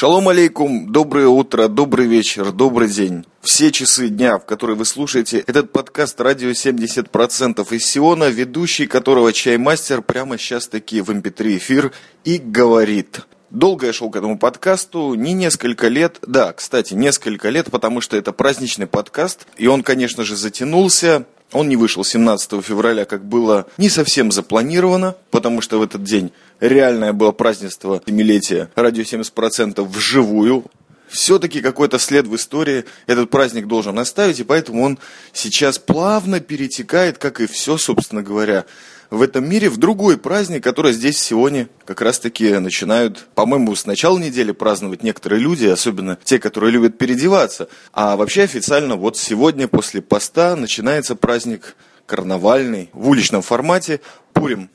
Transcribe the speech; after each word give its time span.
Шалом 0.00 0.28
алейкум, 0.28 0.92
доброе 0.92 1.26
утро, 1.26 1.66
добрый 1.66 2.06
вечер, 2.06 2.52
добрый 2.52 2.88
день. 2.88 3.24
Все 3.40 3.72
часы 3.72 4.08
дня, 4.08 4.38
в 4.38 4.46
которые 4.46 4.76
вы 4.76 4.84
слушаете 4.84 5.40
этот 5.40 5.72
подкаст 5.72 6.20
«Радио 6.20 6.50
70%» 6.50 7.74
из 7.74 7.84
Сиона, 7.84 8.28
ведущий 8.28 8.86
которого 8.86 9.32
чаймастер 9.32 10.02
прямо 10.02 10.38
сейчас 10.38 10.68
таки 10.68 11.00
в 11.00 11.10
mp3 11.10 11.56
эфир 11.56 11.92
и 12.22 12.38
говорит. 12.38 13.22
Долго 13.50 13.86
я 13.86 13.92
шел 13.92 14.08
к 14.08 14.14
этому 14.14 14.38
подкасту, 14.38 15.14
не 15.14 15.32
несколько 15.32 15.88
лет, 15.88 16.18
да, 16.24 16.52
кстати, 16.52 16.94
несколько 16.94 17.48
лет, 17.48 17.68
потому 17.68 18.00
что 18.00 18.16
это 18.16 18.30
праздничный 18.30 18.86
подкаст, 18.86 19.48
и 19.56 19.66
он, 19.66 19.82
конечно 19.82 20.22
же, 20.22 20.36
затянулся, 20.36 21.26
он 21.52 21.68
не 21.68 21.76
вышел 21.76 22.04
17 22.04 22.62
февраля, 22.64 23.04
как 23.04 23.24
было 23.24 23.66
не 23.78 23.88
совсем 23.88 24.30
запланировано, 24.30 25.16
потому 25.30 25.60
что 25.60 25.78
в 25.78 25.82
этот 25.82 26.02
день 26.02 26.32
реальное 26.60 27.12
было 27.12 27.32
празднество 27.32 28.02
семилетия 28.06 28.70
радио 28.74 29.02
70% 29.02 29.82
вживую. 29.84 30.64
Все-таки 31.08 31.62
какой-то 31.62 31.98
след 31.98 32.26
в 32.26 32.36
истории 32.36 32.84
этот 33.06 33.30
праздник 33.30 33.66
должен 33.66 33.98
оставить, 33.98 34.40
и 34.40 34.44
поэтому 34.44 34.82
он 34.82 34.98
сейчас 35.32 35.78
плавно 35.78 36.40
перетекает, 36.40 37.16
как 37.16 37.40
и 37.40 37.46
все, 37.46 37.78
собственно 37.78 38.22
говоря, 38.22 38.66
в 39.10 39.22
этом 39.22 39.48
мире 39.48 39.70
в 39.70 39.78
другой 39.78 40.18
праздник, 40.18 40.62
который 40.62 40.92
здесь 40.92 41.18
сегодня 41.18 41.68
как 41.84 42.00
раз-таки 42.00 42.58
начинают, 42.58 43.26
по-моему, 43.34 43.74
с 43.74 43.86
начала 43.86 44.18
недели 44.18 44.52
праздновать 44.52 45.02
некоторые 45.02 45.40
люди, 45.40 45.66
особенно 45.66 46.18
те, 46.22 46.38
которые 46.38 46.72
любят 46.72 46.98
переодеваться. 46.98 47.68
А 47.92 48.16
вообще 48.16 48.42
официально 48.42 48.96
вот 48.96 49.16
сегодня 49.16 49.68
после 49.68 50.02
поста 50.02 50.56
начинается 50.56 51.16
праздник 51.16 51.76
карнавальный 52.06 52.90
в 52.92 53.08
уличном 53.08 53.42
формате 53.42 54.00
Пурим. 54.32 54.70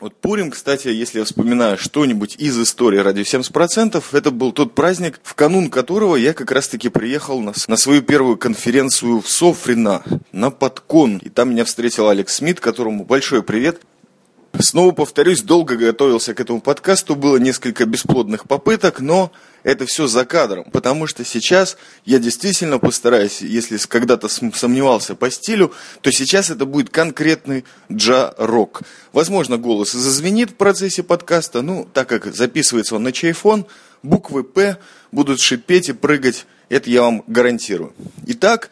Вот 0.00 0.14
Пурим, 0.14 0.52
кстати, 0.52 0.86
если 0.86 1.18
я 1.18 1.24
вспоминаю 1.24 1.76
что-нибудь 1.76 2.36
из 2.38 2.56
истории 2.56 2.98
ради 2.98 3.22
70%, 3.22 4.00
это 4.12 4.30
был 4.30 4.52
тот 4.52 4.76
праздник, 4.76 5.18
в 5.24 5.34
канун 5.34 5.70
которого 5.70 6.14
я 6.14 6.34
как 6.34 6.52
раз-таки 6.52 6.88
приехал 6.88 7.40
на, 7.40 7.52
на 7.66 7.76
свою 7.76 8.02
первую 8.02 8.36
конференцию 8.36 9.20
в 9.20 9.28
Софрино, 9.28 10.04
на 10.30 10.52
Подкон. 10.52 11.18
И 11.18 11.28
там 11.30 11.50
меня 11.50 11.64
встретил 11.64 12.08
Алекс 12.08 12.32
Смит, 12.32 12.60
которому 12.60 13.04
большой 13.04 13.42
привет. 13.42 13.80
Снова 14.60 14.90
повторюсь, 14.90 15.42
долго 15.42 15.76
готовился 15.76 16.34
к 16.34 16.40
этому 16.40 16.60
подкасту, 16.60 17.14
было 17.14 17.36
несколько 17.36 17.86
бесплодных 17.86 18.48
попыток, 18.48 19.00
но 19.00 19.30
это 19.62 19.86
все 19.86 20.08
за 20.08 20.24
кадром, 20.24 20.64
потому 20.72 21.06
что 21.06 21.24
сейчас 21.24 21.76
я 22.04 22.18
действительно 22.18 22.80
постараюсь, 22.80 23.40
если 23.40 23.76
когда-то 23.76 24.28
сомневался 24.28 25.14
по 25.14 25.30
стилю, 25.30 25.72
то 26.00 26.10
сейчас 26.10 26.50
это 26.50 26.66
будет 26.66 26.90
конкретный 26.90 27.64
джа-рок. 27.92 28.82
Возможно, 29.12 29.58
голос 29.58 29.92
зазвенит 29.92 30.50
в 30.50 30.54
процессе 30.54 31.04
подкаста, 31.04 31.62
ну, 31.62 31.88
так 31.92 32.08
как 32.08 32.34
записывается 32.34 32.96
он 32.96 33.04
на 33.04 33.12
чайфон, 33.12 33.64
буквы 34.02 34.42
«П» 34.42 34.76
будут 35.12 35.40
шипеть 35.40 35.88
и 35.88 35.92
прыгать, 35.92 36.46
это 36.68 36.90
я 36.90 37.02
вам 37.02 37.22
гарантирую. 37.28 37.94
Итак, 38.26 38.70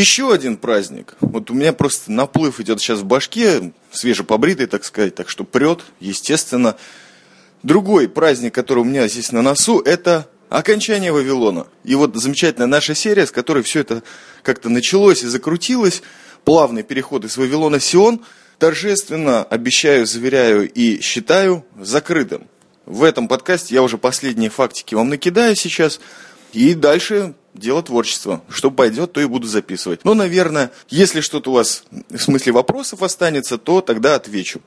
еще 0.00 0.32
один 0.32 0.56
праздник. 0.56 1.14
Вот 1.20 1.50
у 1.50 1.54
меня 1.54 1.72
просто 1.72 2.10
наплыв 2.10 2.60
идет 2.60 2.80
сейчас 2.80 3.00
в 3.00 3.04
башке, 3.04 3.72
свежепобритый, 3.90 4.66
так 4.66 4.84
сказать, 4.84 5.14
так 5.14 5.28
что 5.28 5.44
прет, 5.44 5.80
естественно. 6.00 6.76
Другой 7.62 8.08
праздник, 8.08 8.54
который 8.54 8.80
у 8.80 8.84
меня 8.84 9.06
здесь 9.06 9.32
на 9.32 9.42
носу, 9.42 9.80
это 9.80 10.28
окончание 10.48 11.12
Вавилона. 11.12 11.66
И 11.84 11.94
вот 11.94 12.16
замечательная 12.16 12.66
наша 12.66 12.94
серия, 12.94 13.26
с 13.26 13.30
которой 13.30 13.62
все 13.62 13.80
это 13.80 14.02
как-то 14.42 14.68
началось 14.68 15.22
и 15.22 15.26
закрутилось, 15.26 16.02
плавный 16.44 16.82
переход 16.82 17.24
из 17.24 17.36
Вавилона 17.36 17.78
в 17.78 17.84
Сион, 17.84 18.24
торжественно 18.58 19.44
обещаю, 19.44 20.06
заверяю 20.06 20.70
и 20.70 21.00
считаю 21.00 21.64
закрытым. 21.78 22.48
В 22.86 23.04
этом 23.04 23.28
подкасте 23.28 23.74
я 23.74 23.82
уже 23.82 23.98
последние 23.98 24.50
фактики 24.50 24.94
вам 24.94 25.08
накидаю 25.08 25.54
сейчас, 25.54 26.00
и 26.52 26.74
дальше 26.74 27.34
дело 27.54 27.82
творчества. 27.82 28.42
Что 28.48 28.70
пойдет, 28.70 29.12
то 29.12 29.20
и 29.20 29.26
буду 29.26 29.46
записывать. 29.46 30.04
Но, 30.04 30.14
наверное, 30.14 30.70
если 30.88 31.20
что-то 31.20 31.50
у 31.50 31.54
вас 31.54 31.84
в 32.10 32.18
смысле 32.18 32.52
вопросов 32.52 33.02
останется, 33.02 33.58
то 33.58 33.80
тогда 33.80 34.14
отвечу. 34.14 34.60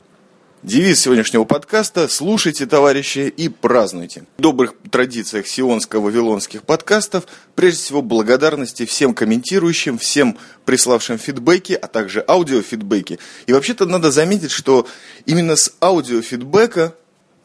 Девиз 0.65 0.99
сегодняшнего 0.99 1.43
подкаста 1.43 2.07
«Слушайте, 2.07 2.65
товарищи, 2.65 3.31
и 3.37 3.49
празднуйте». 3.49 4.23
В 4.39 4.41
добрых 4.41 4.73
традициях 4.89 5.45
сионско-вавилонских 5.45 6.63
подкастов 6.63 7.25
прежде 7.53 7.83
всего 7.83 8.01
благодарности 8.01 8.87
всем 8.87 9.13
комментирующим, 9.13 9.99
всем 9.99 10.39
приславшим 10.65 11.19
фидбэки, 11.19 11.73
а 11.73 11.85
также 11.85 12.25
аудиофидбэки. 12.27 13.19
И 13.45 13.53
вообще-то 13.53 13.85
надо 13.85 14.09
заметить, 14.09 14.49
что 14.49 14.87
именно 15.27 15.55
с 15.55 15.71
аудиофидбэка 15.81 16.95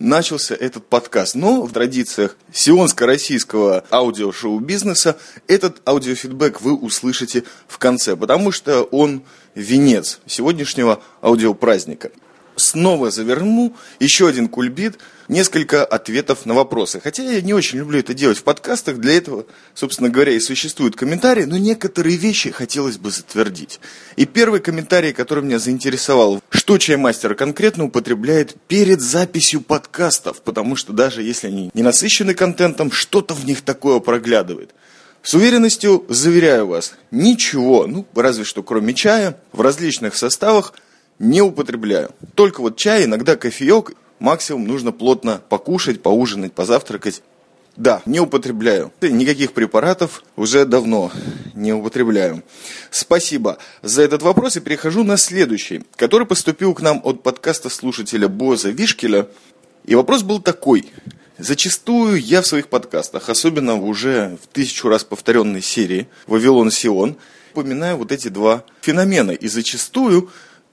начался 0.00 0.56
этот 0.56 0.87
подкаст. 0.87 1.37
Но 1.37 1.62
в 1.62 1.72
традициях 1.72 2.37
сионско-российского 2.53 3.84
аудиошоу-бизнеса 3.93 5.16
этот 5.47 5.87
аудиофидбэк 5.87 6.61
вы 6.62 6.75
услышите 6.75 7.44
в 7.69 7.78
конце, 7.78 8.16
потому 8.16 8.50
что 8.50 8.83
он 8.83 9.22
венец 9.55 10.19
сегодняшнего 10.27 11.00
аудиопраздника 11.22 12.10
снова 12.56 13.11
заверну 13.11 13.75
еще 13.99 14.28
один 14.28 14.49
кульбит, 14.49 14.99
несколько 15.28 15.84
ответов 15.84 16.44
на 16.44 16.55
вопросы. 16.55 17.00
Хотя 17.00 17.22
я 17.22 17.41
не 17.41 17.55
очень 17.55 17.78
люблю 17.78 18.00
это 18.00 18.15
делать 18.15 18.38
в 18.38 18.43
подкастах, 18.43 18.99
для 18.99 19.16
этого, 19.16 19.47
собственно 19.75 20.11
говоря, 20.11 20.33
и 20.33 20.41
существуют 20.41 20.97
комментарии, 20.97 21.44
но 21.44 21.56
некоторые 21.56 22.16
вещи 22.16 22.50
хотелось 22.50 22.99
бы 22.99 23.10
затвердить. 23.10 23.81
И 24.16 24.27
первый 24.27 24.60
комментарий, 24.60 25.12
который 25.12 25.44
меня 25.44 25.59
заинтересовал, 25.59 26.43
что 26.50 26.78
чаймастер 26.78 27.34
конкретно 27.34 27.84
употребляет 27.84 28.56
перед 28.66 29.00
записью 29.00 29.60
подкастов, 29.60 30.43
потому 30.43 30.77
что 30.77 30.93
даже 30.93 31.22
если 31.22 31.47
они 31.47 31.71
не 31.75 31.83
насыщены 31.83 32.34
контентом, 32.34 32.91
что-то 32.91 33.34
в 33.34 33.47
них 33.47 33.62
такое 33.62 34.00
проглядывает. 34.00 34.75
С 35.22 35.34
уверенностью 35.34 36.06
заверяю 36.09 36.66
вас, 36.66 36.94
ничего, 37.10 37.87
ну 37.87 38.06
разве 38.15 38.44
что 38.44 38.62
кроме 38.62 38.94
чая, 38.94 39.39
в 39.53 39.60
различных 39.60 40.16
составах– 40.16 40.75
не 41.20 41.42
употребляю. 41.42 42.10
Только 42.34 42.62
вот 42.62 42.76
чай, 42.76 43.04
иногда 43.04 43.36
кофеек, 43.36 43.92
максимум 44.19 44.66
нужно 44.66 44.91
плотно 44.91 45.41
покушать, 45.48 46.03
поужинать, 46.03 46.53
позавтракать. 46.53 47.22
Да, 47.76 48.03
не 48.04 48.20
употребляю. 48.20 48.91
Никаких 49.00 49.53
препаратов 49.53 50.25
уже 50.34 50.64
давно 50.64 51.12
не 51.54 51.72
употребляю. 51.72 52.42
Спасибо 52.91 53.59
за 53.82 54.03
этот 54.03 54.22
вопрос 54.22 54.56
и 54.56 54.60
перехожу 54.60 55.04
на 55.04 55.16
следующий, 55.16 55.84
который 55.97 56.26
поступил 56.26 56.75
к 56.75 56.80
нам 56.80 57.00
от 57.04 57.22
подкаста 57.22 57.69
слушателя 57.69 58.26
Боза 58.26 58.70
Вишкеля. 58.70 59.28
И 59.84 59.94
вопрос 59.94 60.22
был 60.22 60.41
такой. 60.41 60.91
Зачастую 61.38 62.20
я 62.20 62.42
в 62.42 62.47
своих 62.47 62.69
подкастах, 62.69 63.28
особенно 63.28 63.76
в 63.76 63.84
уже 63.84 64.36
в 64.42 64.47
тысячу 64.48 64.88
раз 64.88 65.04
повторенной 65.04 65.62
серии 65.62 66.09
«Вавилон 66.26 66.70
Сион», 66.70 67.16
упоминаю 67.53 67.97
вот 67.97 68.12
эти 68.12 68.28
два 68.28 68.64
феномена. 68.82 69.32
И 69.32 69.48
зачастую 69.48 70.30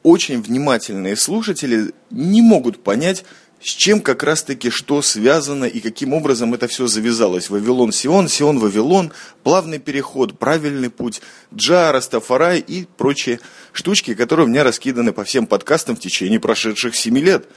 очень 0.08 0.42
внимательные 0.42 1.18
слушатели 1.18 1.92
не 2.12 2.42
могут 2.42 2.82
понять, 2.82 3.26
с 3.60 3.68
чем 3.68 4.00
как 4.00 4.24
раз-таки 4.24 4.70
что 4.70 5.02
связано 5.02 5.66
и 5.66 5.82
каким 5.82 6.14
образом 6.14 6.54
это 6.54 6.70
все 6.70 6.88
завязалось. 6.88 7.50
Вавилон, 7.50 7.92
Сион, 7.92 8.30
Сион, 8.30 8.58
Вавилон, 8.58 9.12
плавный 9.44 9.80
переход, 9.80 10.40
правильный 10.40 10.90
путь, 10.90 11.22
Джа, 11.54 11.92
Растафарай 11.92 12.60
и 12.60 12.88
прочие 12.96 13.42
штучки, 13.74 14.14
которые 14.14 14.46
у 14.46 14.50
меня 14.50 14.64
раскиданы 14.64 15.12
по 15.12 15.26
всем 15.26 15.46
подкастам 15.46 15.98
в 15.98 16.00
течение 16.00 16.40
прошедших 16.40 16.96
семи 16.96 17.22
лет. 17.22 17.50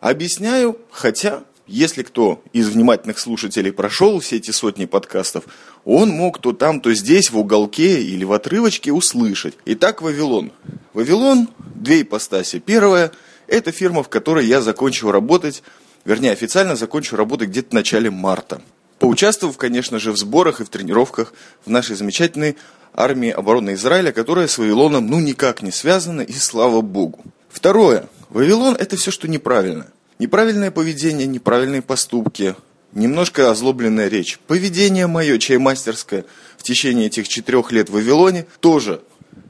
Объясняю, 0.00 0.78
хотя 0.90 1.44
если 1.70 2.02
кто 2.02 2.42
из 2.52 2.68
внимательных 2.68 3.18
слушателей 3.18 3.72
прошел 3.72 4.18
все 4.18 4.36
эти 4.36 4.50
сотни 4.50 4.86
подкастов, 4.86 5.44
он 5.84 6.10
мог 6.10 6.40
то 6.40 6.52
там, 6.52 6.80
то 6.80 6.92
здесь, 6.92 7.30
в 7.30 7.38
уголке 7.38 8.02
или 8.02 8.24
в 8.24 8.32
отрывочке 8.32 8.92
услышать. 8.92 9.54
Итак, 9.64 10.02
Вавилон. 10.02 10.50
Вавилон, 10.94 11.48
две 11.76 12.02
ипостаси. 12.02 12.58
Первая– 12.58 13.12
это 13.46 13.70
фирма, 13.70 14.02
в 14.02 14.08
которой 14.08 14.46
я 14.46 14.60
закончил 14.60 15.12
работать, 15.12 15.62
вернее, 16.04 16.32
официально 16.32 16.74
закончу 16.74 17.14
работать 17.14 17.50
где-то 17.50 17.70
в 17.70 17.74
начале 17.74 18.10
марта. 18.10 18.60
Поучаствовав, 18.98 19.56
конечно 19.56 20.00
же, 20.00 20.10
в 20.10 20.18
сборах 20.18 20.60
и 20.60 20.64
в 20.64 20.68
тренировках 20.68 21.32
в 21.64 21.70
нашей 21.70 21.94
замечательной 21.94 22.56
армии 22.92 23.30
обороны 23.30 23.74
Израиля, 23.74 24.10
которая 24.10 24.48
с 24.48 24.58
Вавилоном 24.58 25.06
ну 25.06 25.20
никак 25.20 25.62
не 25.62 25.70
связана, 25.70 26.22
и 26.22 26.32
слава 26.32 26.80
богу. 26.80 27.20
Второе. 27.48 28.08
Вавилон– 28.28 28.74
это 28.78 28.96
все, 28.96 29.12
что 29.12 29.28
неправильно– 29.28 29.86
Неправильное 30.20 30.70
поведение, 30.70 31.26
неправильные 31.26 31.80
поступки, 31.80 32.54
немножко 32.92 33.50
озлобленная 33.50 34.08
речь. 34.08 34.38
Поведение 34.46 35.06
мое, 35.06 35.38
чаймастерское, 35.38 36.26
в 36.58 36.62
течение 36.62 37.06
этих 37.06 37.26
четырех 37.26 37.72
лет 37.72 37.88
в 37.88 37.94
Вавилоне 37.94 38.44
тоже 38.60 39.00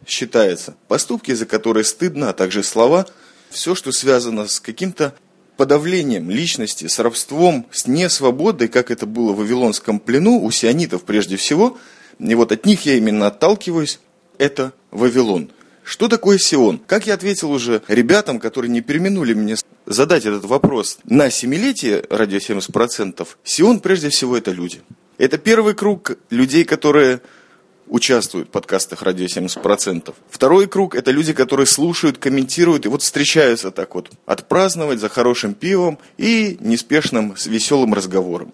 считается. 0.07 0.77
Поступки, 0.87 1.33
за 1.33 1.45
которые 1.45 1.83
стыдно, 1.83 2.31
а 2.31 2.33
также 2.35 2.63
слова, 2.63 3.09
все, 3.51 3.75
что 3.75 3.91
связано 3.91 4.47
с 4.47 4.61
каким-то 4.61 5.13
подавлением 5.57 6.31
личности, 6.31 6.87
с 6.87 7.01
рабством, 7.01 7.67
с 7.73 7.89
несвободой, 7.89 8.69
как 8.69 8.93
это 8.93 9.07
было 9.07 9.33
в 9.33 9.39
Вавилонском 9.39 9.99
плену, 9.99 10.41
у 10.41 10.53
сионитов 10.53 11.03
прежде 11.03 11.35
всего, 11.35 11.79
и 12.21 12.35
вот 12.37 12.53
от 12.53 12.65
них 12.65 12.87
я 12.87 12.95
именно 12.95 13.27
отталкиваюсь, 13.27 13.99
это 14.39 14.73
Вавилон. 14.93 15.51
Что 15.91 16.07
такое 16.07 16.39
Сион? 16.39 16.79
Как 16.87 17.09
я 17.09 17.15
ответил 17.15 17.51
уже 17.51 17.83
ребятам, 17.89 18.39
которые 18.39 18.71
не 18.71 18.81
переминули 18.81 19.35
мне 19.35 19.57
задать 19.87 20.25
этот 20.25 20.45
вопрос. 20.45 21.01
На 21.03 21.31
семилетие 21.31 22.05
радио 22.09 22.39
70% 22.39 23.27
Сион 23.43 23.81
прежде 23.81 24.09
всего 24.09 24.37
это 24.37 24.53
люди. 24.53 24.83
Это 25.19 25.37
первый 25.37 25.75
круг 25.75 26.13
людей, 26.31 26.63
которые 26.63 27.23
участвуют 27.89 28.47
в 28.47 28.51
подкастах 28.53 29.03
«Радио 29.03 29.27
70%». 29.27 30.15
Второй 30.29 30.69
круг– 30.69 30.95
это 30.95 31.11
люди, 31.11 31.33
которые 31.33 31.67
слушают, 31.67 32.19
комментируют 32.19 32.87
и 32.87 32.89
вот 32.89 33.03
встречаются 33.03 33.73
так 33.73 33.93
вот 33.97 34.13
отпраздновать 34.27 35.01
за 35.01 35.09
хорошим 35.09 35.55
пивом 35.55 35.99
и 36.17 36.57
неспешным, 36.61 37.35
веселым 37.47 37.95
разговором. 37.95 38.53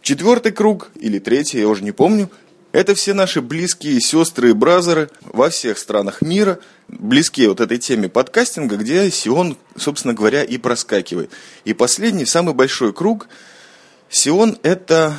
Четвертый 0.00 0.52
круг, 0.52 0.90
или 0.94 1.18
третий, 1.18 1.58
я 1.58 1.66
уже 1.66 1.82
не 1.82 1.92
помню, 1.92 2.30
это 2.72 2.94
все 2.94 3.14
наши 3.14 3.40
близкие 3.40 4.00
сестры 4.00 4.50
и 4.50 4.52
бразеры 4.52 5.10
во 5.20 5.50
всех 5.50 5.78
странах 5.78 6.22
мира, 6.22 6.58
близкие 6.88 7.48
вот 7.48 7.60
этой 7.60 7.78
теме 7.78 8.08
подкастинга, 8.08 8.76
где 8.76 9.10
Сион, 9.10 9.56
собственно 9.76 10.14
говоря, 10.14 10.42
и 10.42 10.58
проскакивает. 10.58 11.30
И 11.64 11.74
последний, 11.74 12.26
самый 12.26 12.54
большой 12.54 12.92
круг, 12.92 13.28
Сион 14.10 14.58
это, 14.62 15.14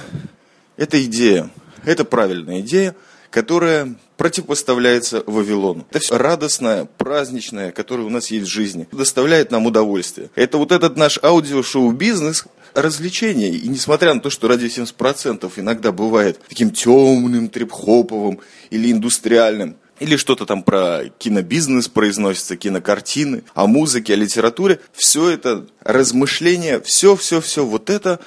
это 0.77 1.03
идея, 1.03 1.49
это 1.85 2.05
правильная 2.05 2.61
идея– 2.61 2.95
которая 3.33 3.95
противопоставляется 4.15 5.23
Вавилону. 5.25 5.87
Это 5.89 5.99
все 5.99 6.17
радостное, 6.17 6.85
праздничное, 6.85 7.71
которое 7.71 8.03
у 8.03 8.09
нас 8.11 8.29
есть 8.29 8.45
в 8.45 8.51
жизни, 8.51 8.87
доставляет 8.91 9.49
нам 9.49 9.65
удовольствие. 9.65 10.29
Это 10.35 10.59
вот 10.59 10.71
этот 10.71 10.97
наш 10.97 11.17
аудиошоу-бизнес, 11.21 12.45
развлечение. 12.75 13.49
И 13.49 13.67
несмотря 13.67 14.13
на 14.13 14.19
то, 14.19 14.29
что 14.29 14.47
радио 14.47 14.67
70% 14.67 15.51
иногда 15.57 15.91
бывает 15.91 16.39
таким 16.47 16.71
темным, 16.71 17.49
трип-хоповым 17.49 18.39
или 18.69 18.91
индустриальным, 18.91 19.77
или 19.99 20.17
что-то 20.17 20.45
там 20.45 20.63
про 20.63 21.03
кинобизнес 21.17 21.87
произносится, 21.87 22.57
кинокартины, 22.57 23.43
о 23.53 23.67
музыке, 23.67 24.13
о 24.13 24.17
литературе, 24.17 24.79
все 24.91 25.29
это 25.29 25.67
размышления, 25.81 26.79
все-все-все, 26.81 27.65
вот 27.65 27.89
это 27.89 28.19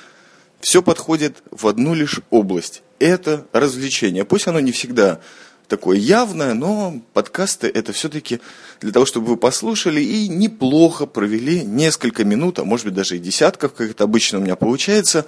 все 0.61 0.83
подходит 0.83 1.43
в 1.51 1.67
одну 1.67 1.95
лишь 1.95 2.21
область 2.31 2.83
это 2.99 3.47
развлечение. 3.53 4.25
Пусть 4.25 4.47
оно 4.47 4.61
не 4.61 4.73
всегда 4.73 5.21
такое 5.69 5.99
явное, 5.99 6.55
но 6.55 7.01
подкасты 7.13 7.69
это 7.69 7.93
все-таки 7.93 8.41
для 8.81 8.93
того, 8.93 9.07
чтобы 9.07 9.27
вы 9.27 9.37
послушали 9.37 10.01
и 10.01 10.29
неплохо 10.29 11.07
провели 11.07 11.65
несколько 11.65 12.25
минут, 12.25 12.59
а 12.59 12.65
может 12.65 12.87
быть 12.87 12.95
даже 12.95 13.17
и 13.17 13.21
десятков, 13.21 13.73
как 13.75 13.91
это 13.91 14.05
обычно 14.05 14.39
у 14.39 14.43
меня 14.43 14.57
получается. 14.57 15.27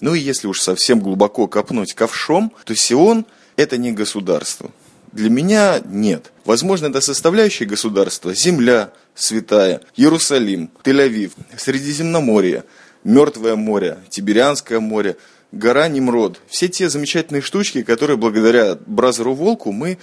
Ну 0.00 0.14
и 0.14 0.20
если 0.20 0.46
уж 0.46 0.60
совсем 0.60 1.00
глубоко 1.00 1.46
копнуть 1.46 1.94
ковшом, 1.94 2.52
то 2.64 2.74
Сион 2.74 3.26
это 3.56 3.76
не 3.76 3.92
государство. 3.92 4.70
Для 5.12 5.30
меня 5.30 5.80
нет. 5.84 6.32
Возможно, 6.44 6.86
это 6.86 7.00
составляющие 7.00 7.68
государства. 7.68 8.34
Земля 8.34 8.92
святая, 9.14 9.80
Иерусалим, 9.96 10.70
Тель-Авив, 10.84 11.32
Средиземноморье, 11.56 12.64
Мертвое 13.04 13.56
море, 13.56 13.98
Тиберианское 14.10 14.80
море– 14.80 15.16
гора 15.52 15.88
Немрод. 15.88 16.40
Все 16.48 16.68
те 16.68 16.88
замечательные 16.88 17.42
штучки, 17.42 17.82
которые 17.82 18.16
благодаря 18.16 18.78
Бразеру 18.86 19.34
Волку 19.34 19.72
мы 19.72 19.98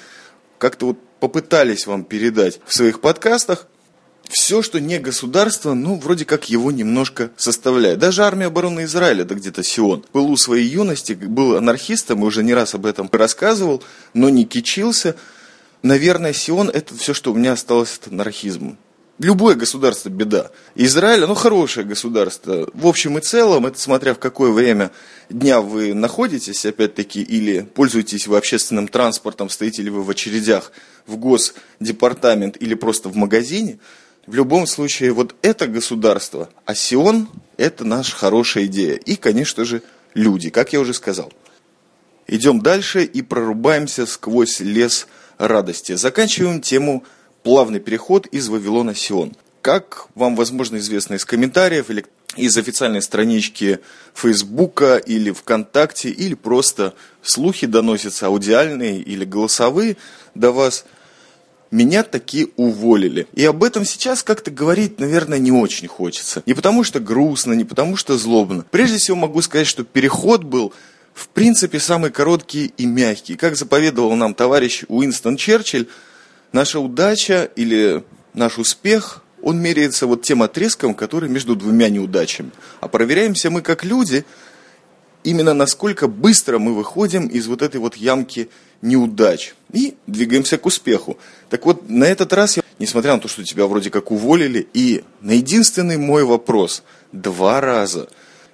как-то 0.58 0.88
вот 0.88 1.00
попытались 1.20 1.88
вам 1.88 2.04
передать 2.04 2.60
в 2.66 2.74
своих 2.74 3.02
подкастах. 3.02 3.68
Все, 4.28 4.64
что 4.64 4.80
не 4.80 4.98
государство, 4.98 5.76
ну, 5.76 6.00
вроде 6.00 6.26
как 6.26 6.50
его 6.50 6.72
немножко 6.72 7.30
составляет. 7.38 8.00
Даже 8.00 8.24
армия 8.24 8.48
обороны 8.48 8.86
Израиля, 8.86 9.24
да 9.24 9.36
где-то 9.36 9.64
Сион. 9.64 10.04
Был 10.14 10.32
у 10.32 10.38
своей 10.38 10.68
юности, 10.68 11.14
был 11.14 11.56
анархистом, 11.56 12.24
уже 12.24 12.44
не 12.44 12.56
раз 12.56 12.74
об 12.74 12.88
этом 12.88 13.08
рассказывал, 13.12 13.84
но 14.16 14.30
не 14.30 14.46
кичился. 14.46 15.16
Наверное, 15.84 16.34
Сион– 16.34 16.70
это 16.74 16.96
все, 16.96 17.14
что 17.14 17.32
у 17.32 17.36
меня 17.36 17.54
осталось 17.54 18.00
от 18.02 18.12
анархизма. 18.12 18.78
Любое 19.18 19.56
государство 19.56 20.10
беда. 20.10 20.52
Израиль, 20.76 21.24
оно 21.24 21.36
хорошее 21.36 21.86
государство. 21.86 22.70
В 22.74 22.86
общем 22.86 23.18
и 23.18 23.22
целом, 23.22 23.66
это 23.66 23.80
смотря 23.80 24.14
в 24.14 24.20
какое 24.20 24.52
время 24.52 24.92
дня 25.30 25.62
вы 25.62 25.94
находитесь, 25.94 26.66
опять-таки, 26.66 27.22
или 27.22 27.62
пользуетесь 27.62 28.28
вы 28.28 28.38
общественным 28.38 28.90
транспортом, 28.90 29.50
стоите 29.50 29.84
ли 29.84 29.90
вы 29.90 30.04
в 30.04 30.10
очередях 30.10 30.74
в 31.08 31.16
госдепартамент 31.16 32.58
или 32.62 32.74
просто 32.74 33.08
в 33.08 33.16
магазине, 33.16 33.80
в 34.28 34.36
любом 34.36 34.68
случае, 34.68 35.14
вот 35.14 35.34
это 35.42 35.68
государство, 35.68 36.50
а 36.66 36.76
Сион– 36.76 37.30
это 37.58 37.86
наша 37.86 38.14
хорошая 38.14 38.66
идея. 38.66 38.96
И, 38.96 39.16
конечно 39.16 39.64
же, 39.64 39.82
люди, 40.14 40.50
как 40.50 40.74
я 40.74 40.82
уже 40.82 40.94
сказал. 40.94 41.32
Идем 42.28 42.60
дальше 42.60 43.06
и 43.06 43.22
прорубаемся 43.22 44.08
сквозь 44.08 44.60
лес 44.60 45.08
радости. 45.38 45.96
Заканчиваем 45.96 46.60
тему 46.60 47.06
плавный 47.46 47.80
переход 47.80 48.26
из 48.26 48.50
Вавилона 48.50 48.96
Сион. 48.96 49.34
Как 49.62 50.08
вам, 50.16 50.36
возможно, 50.36 50.78
известно 50.78 51.14
из 51.14 51.26
комментариев 51.26 51.92
или 51.92 52.04
из 52.36 52.58
официальной 52.58 53.04
странички 53.04 53.80
Фейсбука 54.16 54.98
или 54.98 55.30
ВКонтакте, 55.32 56.10
или 56.10 56.34
просто 56.34 56.96
слухи 57.22 57.68
доносятся 57.68 58.28
аудиальные 58.28 59.00
или 59.00 59.26
голосовые 59.26 59.96
до 60.34 60.52
вас, 60.52 60.86
меня 61.70 62.02
таки 62.02 62.52
уволили. 62.58 63.28
И 63.34 63.46
об 63.46 63.64
этом 63.64 63.86
сейчас 63.86 64.24
как-то 64.24 64.50
говорить, 64.50 65.00
наверное, 65.00 65.38
не 65.38 65.52
очень 65.52 65.88
хочется. 65.88 66.42
Не 66.48 66.56
потому 66.56 66.84
что 66.84 67.00
грустно, 67.00 67.54
не 67.54 67.64
потому 67.64 67.96
что 67.96 68.18
злобно. 68.18 68.66
Прежде 68.72 68.98
всего 68.98 69.18
могу 69.18 69.44
сказать, 69.44 69.68
что 69.68 69.84
переход 69.84 70.44
был 70.44 70.74
в 71.14 71.28
принципе 71.30 71.80
самый 71.80 72.10
короткий 72.10 72.74
и 72.76 72.88
мягкий. 72.88 73.36
Как 73.36 73.56
заповедовал 73.56 74.16
нам 74.16 74.34
товарищ 74.34 74.84
Уинстон 74.88 75.38
Черчилль, 75.38 75.88
Наша 76.56 76.80
удача 76.80 77.52
или 77.58 78.06
наш 78.34 78.58
успех, 78.58 79.22
он 79.42 79.60
меряется 79.60 80.08
вот 80.08 80.22
тем 80.22 80.42
отрезком, 80.42 80.94
который 80.94 81.28
между 81.28 81.54
двумя 81.54 81.90
неудачами. 81.90 82.52
А 82.80 82.88
проверяемся 82.88 83.50
мы 83.50 83.62
как 83.62 83.84
люди, 83.84 84.24
именно 85.26 85.54
насколько 85.54 86.08
быстро 86.08 86.58
мы 86.58 86.74
выходим 86.74 87.28
из 87.28 87.48
вот 87.48 87.62
этой 87.62 87.82
вот 87.82 87.98
ямки 87.98 88.48
неудач 88.82 89.54
и 89.74 89.98
двигаемся 90.08 90.58
к 90.58 90.66
успеху. 90.66 91.18
Так 91.50 91.66
вот, 91.66 91.90
на 91.90 92.06
этот 92.06 92.32
раз, 92.32 92.56
я, 92.56 92.64
несмотря 92.80 93.16
на 93.16 93.20
то, 93.20 93.28
что 93.28 93.44
тебя 93.44 93.68
вроде 93.68 93.90
как 93.90 94.10
уволили, 94.10 94.66
и 94.74 95.04
на 95.20 95.32
единственный 95.32 95.98
мой 95.98 96.24
вопрос 96.24 96.84
два 97.12 97.60
раза, 97.60 98.08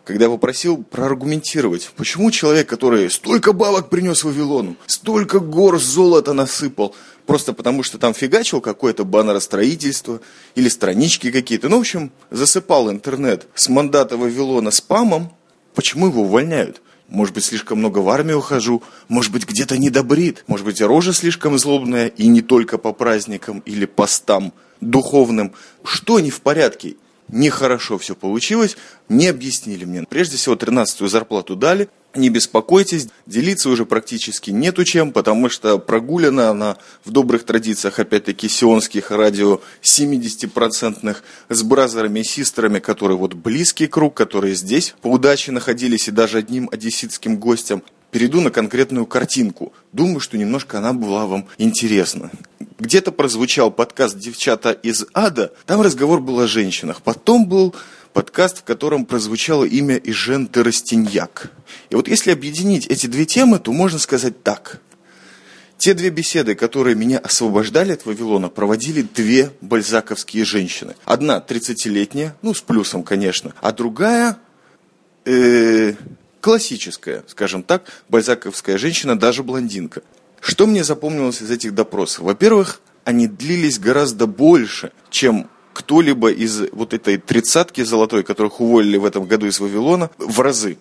когда 0.03 0.25
я 0.25 0.31
попросил 0.31 0.83
проаргументировать, 0.83 1.89
почему 1.95 2.31
человек, 2.31 2.67
который 2.67 3.09
столько 3.09 3.53
бабок 3.53 3.89
принес 3.89 4.23
Вавилону, 4.23 4.75
столько 4.87 5.39
гор 5.39 5.79
золота 5.79 6.33
насыпал, 6.33 6.95
просто 7.25 7.53
потому 7.53 7.83
что 7.83 7.97
там 7.97 8.13
фигачил 8.13 8.61
какое-то 8.61 9.05
баннеростроительство 9.05 10.21
или 10.55 10.69
странички 10.69 11.31
какие-то. 11.31 11.69
Ну, 11.69 11.77
в 11.77 11.81
общем, 11.81 12.11
засыпал 12.29 12.89
интернет 12.89 13.47
с 13.55 13.69
мандата 13.69 14.17
Вавилона 14.17 14.71
спамом. 14.71 15.31
Почему 15.75 16.07
его 16.07 16.23
увольняют? 16.23 16.81
Может 17.07 17.35
быть, 17.35 17.43
слишком 17.43 17.79
много 17.79 17.99
в 17.99 18.09
армию 18.09 18.37
ухожу, 18.37 18.81
может 19.09 19.33
быть, 19.33 19.45
где-то 19.45 19.77
недобрит, 19.77 20.45
может 20.47 20.65
быть, 20.65 20.81
рожа 20.81 21.11
слишком 21.11 21.59
злобная, 21.59 22.07
и 22.07 22.27
не 22.27 22.41
только 22.41 22.77
по 22.77 22.93
праздникам 22.93 23.59
или 23.65 23.85
постам 23.85 24.53
духовным. 24.79 25.53
Что 25.83 26.21
не 26.21 26.31
в 26.31 26.39
порядке? 26.39 26.95
Нехорошо 27.27 27.97
все 27.97 28.15
получилось, 28.15 28.75
не 29.07 29.27
объяснили 29.27 29.85
мне. 29.85 30.03
Прежде 30.03 30.37
всего, 30.37 30.55
13-ю 30.55 31.07
зарплату 31.07 31.55
дали, 31.55 31.89
не 32.13 32.29
беспокойтесь, 32.29 33.07
делиться 33.25 33.69
уже 33.69 33.85
практически 33.85 34.51
нету 34.51 34.83
чем, 34.83 35.11
потому 35.13 35.49
что 35.49 35.77
прогулена 35.77 36.49
она 36.49 36.77
в 37.05 37.11
добрых 37.11 37.45
традициях, 37.45 37.99
опять-таки, 37.99 38.49
сионских 38.49 39.11
радио 39.11 39.61
70-процентных 39.81 41.23
с 41.47 41.63
бразерами 41.63 42.19
и 42.19 42.23
сестрами, 42.23 42.79
которые 42.79 43.17
вот 43.17 43.33
близкий 43.33 43.87
круг, 43.87 44.13
которые 44.13 44.55
здесь 44.55 44.93
по 45.01 45.07
удаче 45.07 45.51
находились 45.51 46.09
и 46.09 46.11
даже 46.11 46.39
одним 46.39 46.69
одесситским 46.71 47.37
гостем. 47.37 47.81
Перейду 48.11 48.41
на 48.41 48.51
конкретную 48.51 49.05
картинку. 49.05 49.71
Думаю, 49.93 50.19
что 50.19 50.37
немножко 50.37 50.77
она 50.77 50.91
была 50.91 51.25
вам 51.25 51.47
интересна. 51.57 52.29
Где-то 52.77 53.13
прозвучал 53.13 53.71
подкаст 53.71 54.17
«Девчата 54.17 54.71
из 54.71 55.05
ада». 55.13 55.53
Там 55.65 55.81
разговор 55.81 56.19
был 56.19 56.39
о 56.41 56.47
женщинах. 56.47 57.01
Потом 57.01 57.45
был 57.45 57.73
подкаст, 58.11 58.59
в 58.59 58.63
котором 58.63 59.05
прозвучало 59.05 59.63
имя 59.63 59.95
Ижен 59.95 60.47
Терастиньяк. 60.47 61.51
И 61.89 61.95
вот 61.95 62.09
если 62.09 62.31
объединить 62.31 62.85
эти 62.87 63.07
две 63.07 63.25
темы, 63.25 63.59
то 63.59 63.71
можно 63.71 63.97
сказать 63.97 64.43
так. 64.43 64.81
Те 65.77 65.93
две 65.93 66.09
беседы, 66.09 66.53
которые 66.53 66.95
меня 66.95 67.17
освобождали 67.17 67.93
от 67.93 68.05
Вавилона, 68.05 68.49
проводили 68.49 69.01
две 69.01 69.51
бальзаковские 69.61 70.43
женщины. 70.43 70.95
Одна 71.05 71.43
30-летняя, 71.45 72.35
ну 72.41 72.53
с 72.53 72.61
плюсом, 72.61 73.03
конечно, 73.03 73.53
а 73.61 73.71
другая 73.71 74.37
э, 75.25 75.93
классическая, 76.41 77.23
скажем 77.27 77.63
так, 77.63 77.83
бальзаковская 78.09 78.77
женщина, 78.77 79.17
даже 79.17 79.43
блондинка. 79.43 80.01
Что 80.41 80.67
мне 80.67 80.83
запомнилось 80.83 81.41
из 81.41 81.51
этих 81.51 81.73
допросов? 81.73 82.25
Во-первых, 82.25 82.81
они 83.05 83.27
длились 83.27 83.79
гораздо 83.79 84.25
больше, 84.25 84.91
чем 85.09 85.49
кто-либо 85.73 86.31
из 86.31 86.63
вот 86.71 86.93
этой 86.93 87.17
тридцатки 87.17 87.83
золотой, 87.83 88.23
которых 88.23 88.59
уволили 88.59 88.97
в 88.97 89.05
этом 89.05 89.25
году 89.25 89.45
из 89.45 89.59
Вавилона, 89.59 90.09
в 90.17 90.41
разы. 90.41 90.77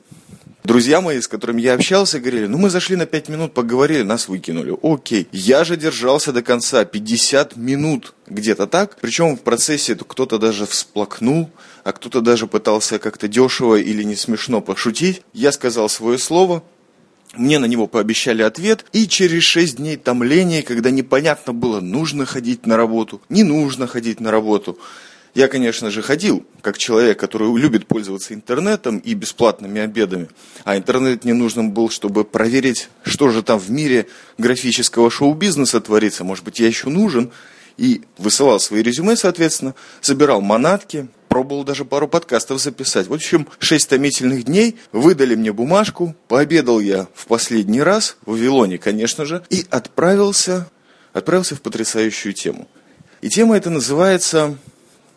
Друзья 0.62 1.00
мои, 1.00 1.20
с 1.20 1.26
которыми 1.26 1.62
я 1.62 1.74
общался, 1.74 2.20
говорили, 2.20 2.46
ну 2.46 2.58
мы 2.58 2.70
зашли 2.70 2.94
на 2.94 3.06
5 3.06 3.28
минут, 3.28 3.54
поговорили, 3.54 4.02
нас 4.02 4.28
выкинули. 4.28 4.76
Окей. 4.82 5.26
Я 5.32 5.64
же 5.64 5.76
держался 5.76 6.32
до 6.32 6.42
конца, 6.42 6.84
50 6.84 7.56
минут 7.56 8.14
где-то 8.26 8.66
так. 8.66 8.96
Причем 9.00 9.36
в 9.36 9.40
процессе 9.40 9.94
кто-то 9.94 10.38
даже 10.38 10.66
всплакнул, 10.66 11.50
а 11.84 11.92
кто-то 11.92 12.20
даже 12.20 12.46
пытался 12.46 12.98
как-то 12.98 13.28
дешево 13.28 13.76
или 13.76 14.02
не 14.02 14.16
смешно 14.16 14.60
пошутить. 14.60 15.22
Я 15.32 15.52
сказал 15.52 15.88
свое 15.88 16.18
слово, 16.18 16.62
мне 17.34 17.58
на 17.58 17.66
него 17.66 17.86
пообещали 17.86 18.42
ответ, 18.42 18.84
и 18.92 19.06
через 19.06 19.44
шесть 19.44 19.76
дней 19.76 19.96
томления, 19.96 20.62
когда 20.62 20.90
непонятно 20.90 21.52
было, 21.52 21.80
нужно 21.80 22.26
ходить 22.26 22.66
на 22.66 22.76
работу, 22.76 23.20
не 23.28 23.44
нужно 23.44 23.86
ходить 23.86 24.20
на 24.20 24.30
работу, 24.30 24.78
я, 25.34 25.46
конечно 25.46 25.90
же, 25.90 26.02
ходил, 26.02 26.44
как 26.60 26.76
человек, 26.76 27.18
который 27.18 27.54
любит 27.56 27.86
пользоваться 27.86 28.34
интернетом 28.34 28.98
и 28.98 29.14
бесплатными 29.14 29.80
обедами. 29.80 30.28
А 30.64 30.76
интернет 30.76 31.24
мне 31.24 31.34
нужен 31.34 31.70
был, 31.70 31.88
чтобы 31.88 32.24
проверить, 32.24 32.88
что 33.04 33.30
же 33.30 33.42
там 33.42 33.60
в 33.60 33.70
мире 33.70 34.08
графического 34.38 35.08
шоу-бизнеса 35.08 35.80
творится. 35.80 36.24
Может 36.24 36.44
быть, 36.44 36.58
я 36.58 36.66
еще 36.66 36.88
нужен. 36.88 37.30
И 37.76 38.02
высылал 38.18 38.58
свои 38.58 38.82
резюме, 38.82 39.16
соответственно, 39.16 39.74
собирал 40.00 40.40
манатки, 40.40 41.06
пробовал 41.30 41.62
даже 41.62 41.84
пару 41.84 42.08
подкастов 42.08 42.60
записать. 42.60 43.06
В 43.06 43.14
общем, 43.14 43.46
шесть 43.60 43.88
томительных 43.88 44.42
дней 44.44 44.76
выдали 44.90 45.36
мне 45.36 45.52
бумажку, 45.52 46.16
пообедал 46.26 46.80
я 46.80 47.06
в 47.14 47.26
последний 47.26 47.80
раз, 47.80 48.16
в 48.26 48.32
Вавилоне, 48.32 48.78
конечно 48.78 49.24
же, 49.24 49.42
и 49.48 49.64
отправился, 49.70 50.68
отправился 51.12 51.54
в 51.54 51.62
потрясающую 51.62 52.34
тему. 52.34 52.66
И 53.20 53.28
тема 53.28 53.56
эта 53.56 53.70
называется 53.70 54.58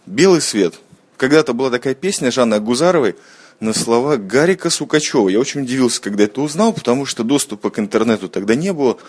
«Белый 0.05 0.41
свет». 0.41 0.75
Когда-то 1.17 1.53
была 1.53 1.71
такая 1.71 1.95
песня 1.95 2.31
Жанны 2.31 2.55
Агузаровой 2.55 3.15
на 3.59 3.73
слова 3.73 4.17
Гарика 4.17 4.69
Сукачева. 4.69 5.29
Я 5.29 5.39
очень 5.39 5.61
удивился, 5.61 5.99
когда 5.99 6.25
это 6.25 6.41
узнал, 6.41 6.73
потому 6.73 7.07
что 7.07 7.23
доступа 7.23 7.71
к 7.71 7.79
интернету 7.79 8.29
тогда 8.29 8.53
не 8.53 8.71
было. 8.71 8.99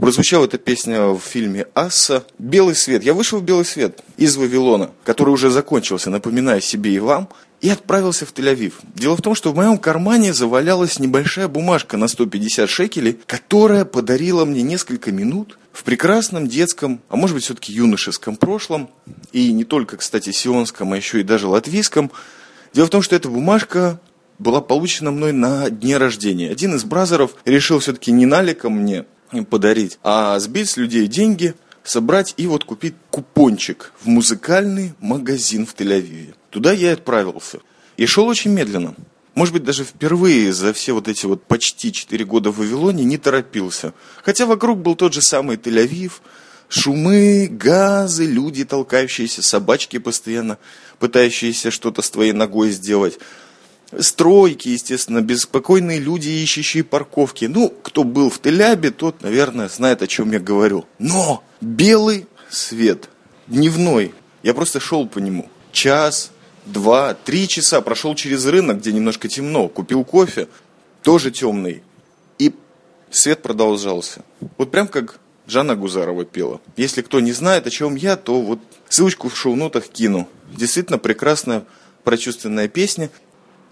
Прозвучала 0.00 0.46
эта 0.46 0.56
песня 0.56 1.08
в 1.08 1.20
фильме 1.20 1.66
«Асса». 1.74 2.24
«Белый 2.38 2.74
свет». 2.74 3.04
Я 3.04 3.12
вышел 3.12 3.38
в 3.38 3.44
«Белый 3.44 3.66
свет» 3.66 4.02
из 4.16 4.34
Вавилона, 4.36 4.92
который 5.04 5.28
уже 5.28 5.50
закончился, 5.50 6.08
напоминая 6.08 6.62
себе 6.62 6.94
и 6.94 6.98
вам, 6.98 7.28
и 7.60 7.68
отправился 7.68 8.24
в 8.24 8.32
Тель-Авив. 8.32 8.72
Дело 8.94 9.14
в 9.14 9.20
том, 9.20 9.34
что 9.34 9.52
в 9.52 9.56
моем 9.56 9.76
кармане 9.76 10.32
завалялась 10.32 10.98
небольшая 10.98 11.48
бумажка 11.48 11.98
на 11.98 12.08
150 12.08 12.70
шекелей, 12.70 13.18
которая 13.26 13.84
подарила 13.84 14.46
мне 14.46 14.62
несколько 14.62 15.12
минут 15.12 15.58
в 15.70 15.84
прекрасном 15.84 16.48
детском, 16.48 17.02
а 17.10 17.16
может 17.16 17.36
быть 17.36 17.44
все-таки 17.44 17.74
юношеском 17.74 18.36
прошлом, 18.36 18.88
и 19.32 19.52
не 19.52 19.64
только, 19.64 19.98
кстати, 19.98 20.32
сионском, 20.32 20.94
а 20.94 20.96
еще 20.96 21.20
и 21.20 21.24
даже 21.24 21.46
латвийском. 21.46 22.10
Дело 22.72 22.86
в 22.86 22.90
том, 22.90 23.02
что 23.02 23.16
эта 23.16 23.28
бумажка 23.28 24.00
была 24.38 24.62
получена 24.62 25.10
мной 25.10 25.32
на 25.32 25.68
дне 25.68 25.98
рождения. 25.98 26.50
Один 26.50 26.74
из 26.74 26.84
бразеров 26.84 27.34
решил 27.44 27.80
все-таки 27.80 28.12
не 28.12 28.24
наликом 28.24 28.78
мне 28.78 29.04
подарить, 29.48 29.98
а 30.02 30.38
сбить 30.38 30.70
с 30.70 30.76
людей 30.76 31.06
деньги, 31.06 31.54
собрать 31.82 32.34
и 32.36 32.46
вот 32.46 32.64
купить 32.64 32.94
купончик 33.10 33.92
в 34.02 34.06
музыкальный 34.06 34.94
магазин 35.00 35.66
в 35.66 35.74
Тель-Авиве. 35.74 36.34
Туда 36.50 36.72
я 36.72 36.90
и 36.90 36.94
отправился. 36.94 37.60
И 37.96 38.06
шел 38.06 38.26
очень 38.26 38.50
медленно. 38.50 38.94
Может 39.34 39.54
быть, 39.54 39.64
даже 39.64 39.84
впервые 39.84 40.52
за 40.52 40.72
все 40.72 40.92
вот 40.92 41.08
эти 41.08 41.26
вот 41.26 41.44
почти 41.44 41.92
4 41.92 42.24
года 42.24 42.50
в 42.50 42.58
Вавилоне 42.58 43.04
не 43.04 43.16
торопился. 43.16 43.94
Хотя 44.22 44.46
вокруг 44.46 44.80
был 44.80 44.96
тот 44.96 45.14
же 45.14 45.22
самый 45.22 45.56
Тель-Авив, 45.56 46.12
шумы, 46.68 47.48
газы, 47.50 48.26
люди 48.26 48.64
толкающиеся, 48.64 49.42
собачки 49.42 49.98
постоянно 49.98 50.58
пытающиеся 50.98 51.70
что-то 51.70 52.02
с 52.02 52.10
твоей 52.10 52.32
ногой 52.32 52.70
сделать. 52.70 53.18
Стройки, 53.98 54.68
естественно, 54.68 55.20
беспокойные 55.20 55.98
люди, 55.98 56.28
ищущие 56.28 56.84
парковки. 56.84 57.46
Ну, 57.46 57.68
кто 57.82 58.04
был 58.04 58.30
в 58.30 58.40
Телябе, 58.40 58.90
тот, 58.90 59.22
наверное, 59.22 59.68
знает, 59.68 60.02
о 60.02 60.06
чем 60.06 60.30
я 60.30 60.38
говорю. 60.38 60.86
Но 60.98 61.42
белый 61.60 62.26
свет, 62.50 63.08
дневной, 63.48 64.14
я 64.42 64.54
просто 64.54 64.78
шел 64.78 65.08
по 65.08 65.18
нему. 65.18 65.48
Час, 65.72 66.30
два, 66.66 67.14
три 67.14 67.48
часа 67.48 67.80
прошел 67.80 68.14
через 68.14 68.46
рынок, 68.46 68.78
где 68.78 68.92
немножко 68.92 69.28
темно, 69.28 69.68
купил 69.68 70.04
кофе, 70.04 70.46
тоже 71.02 71.32
темный. 71.32 71.82
И 72.38 72.54
свет 73.10 73.42
продолжался. 73.42 74.24
Вот 74.56 74.70
прям 74.70 74.86
как 74.86 75.18
Жанна 75.46 75.74
Гузарова 75.74 76.24
пела. 76.24 76.60
Если 76.76 77.02
кто 77.02 77.18
не 77.18 77.32
знает, 77.32 77.66
о 77.66 77.70
чем 77.70 77.96
я, 77.96 78.16
то 78.16 78.40
вот 78.40 78.60
ссылочку 78.88 79.28
в 79.28 79.36
шоу-нотах 79.36 79.88
кину. 79.88 80.28
Действительно 80.56 80.98
прекрасная 80.98 81.64
прочувственная 82.04 82.68
песня. 82.68 83.10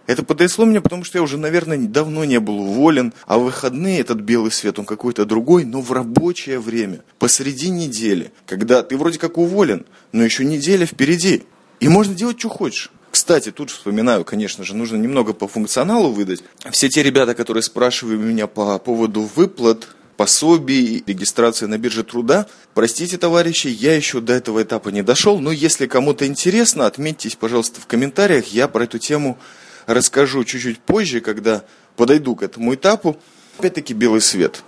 Это 0.08 0.24
подосло 0.24 0.64
мне, 0.64 0.80
потому 0.80 1.04
что 1.04 1.18
я 1.18 1.22
уже, 1.22 1.36
наверное, 1.36 1.76
давно 1.76 2.24
не 2.24 2.40
был 2.40 2.60
уволен, 2.60 3.12
а 3.26 3.36
в 3.36 3.44
выходные 3.44 4.00
этот 4.00 4.20
белый 4.20 4.50
свет, 4.50 4.78
он 4.78 4.86
какой-то 4.86 5.26
другой, 5.26 5.66
но 5.66 5.82
в 5.82 5.92
рабочее 5.92 6.60
время, 6.60 7.00
посреди 7.18 7.68
недели, 7.68 8.32
когда 8.46 8.82
ты 8.82 8.96
вроде 8.96 9.18
как 9.18 9.36
уволен, 9.36 9.84
но 10.12 10.24
еще 10.24 10.46
неделя 10.46 10.86
впереди, 10.86 11.42
и 11.80 11.88
можно 11.88 12.14
делать, 12.14 12.38
что 12.38 12.48
хочешь. 12.48 12.90
Кстати, 13.10 13.50
тут 13.50 13.70
вспоминаю, 13.70 14.24
конечно 14.24 14.64
же, 14.64 14.74
нужно 14.74 14.96
немного 14.96 15.34
по 15.34 15.46
функционалу 15.46 16.10
выдать. 16.10 16.42
Все 16.70 16.88
те 16.88 17.02
ребята, 17.02 17.34
которые 17.34 17.62
спрашивают 17.62 18.22
меня 18.22 18.46
по 18.46 18.78
поводу 18.78 19.28
выплат, 19.36 19.88
пособий, 20.16 21.04
регистрации 21.06 21.66
на 21.66 21.76
бирже 21.76 22.02
труда. 22.02 22.46
Простите, 22.72 23.18
товарищи, 23.18 23.68
я 23.68 23.94
еще 23.94 24.22
до 24.22 24.32
этого 24.32 24.62
этапа 24.62 24.88
не 24.88 25.02
дошел, 25.02 25.38
но 25.38 25.52
если 25.52 25.86
кому-то 25.86 26.26
интересно, 26.26 26.86
отметьтесь, 26.86 27.36
пожалуйста, 27.36 27.82
в 27.82 27.86
комментариях, 27.86 28.46
я 28.46 28.68
про 28.68 28.84
эту 28.84 28.98
тему 28.98 29.38
расскажу 29.88 30.44
чуть-чуть 30.44 30.78
позже, 30.78 31.20
когда 31.20 31.64
подойду 31.96 32.36
к 32.36 32.42
этому 32.44 32.74
этапу. 32.74 33.16
Опять-таки 33.58 33.94
белый 33.94 34.20
свет. 34.20 34.62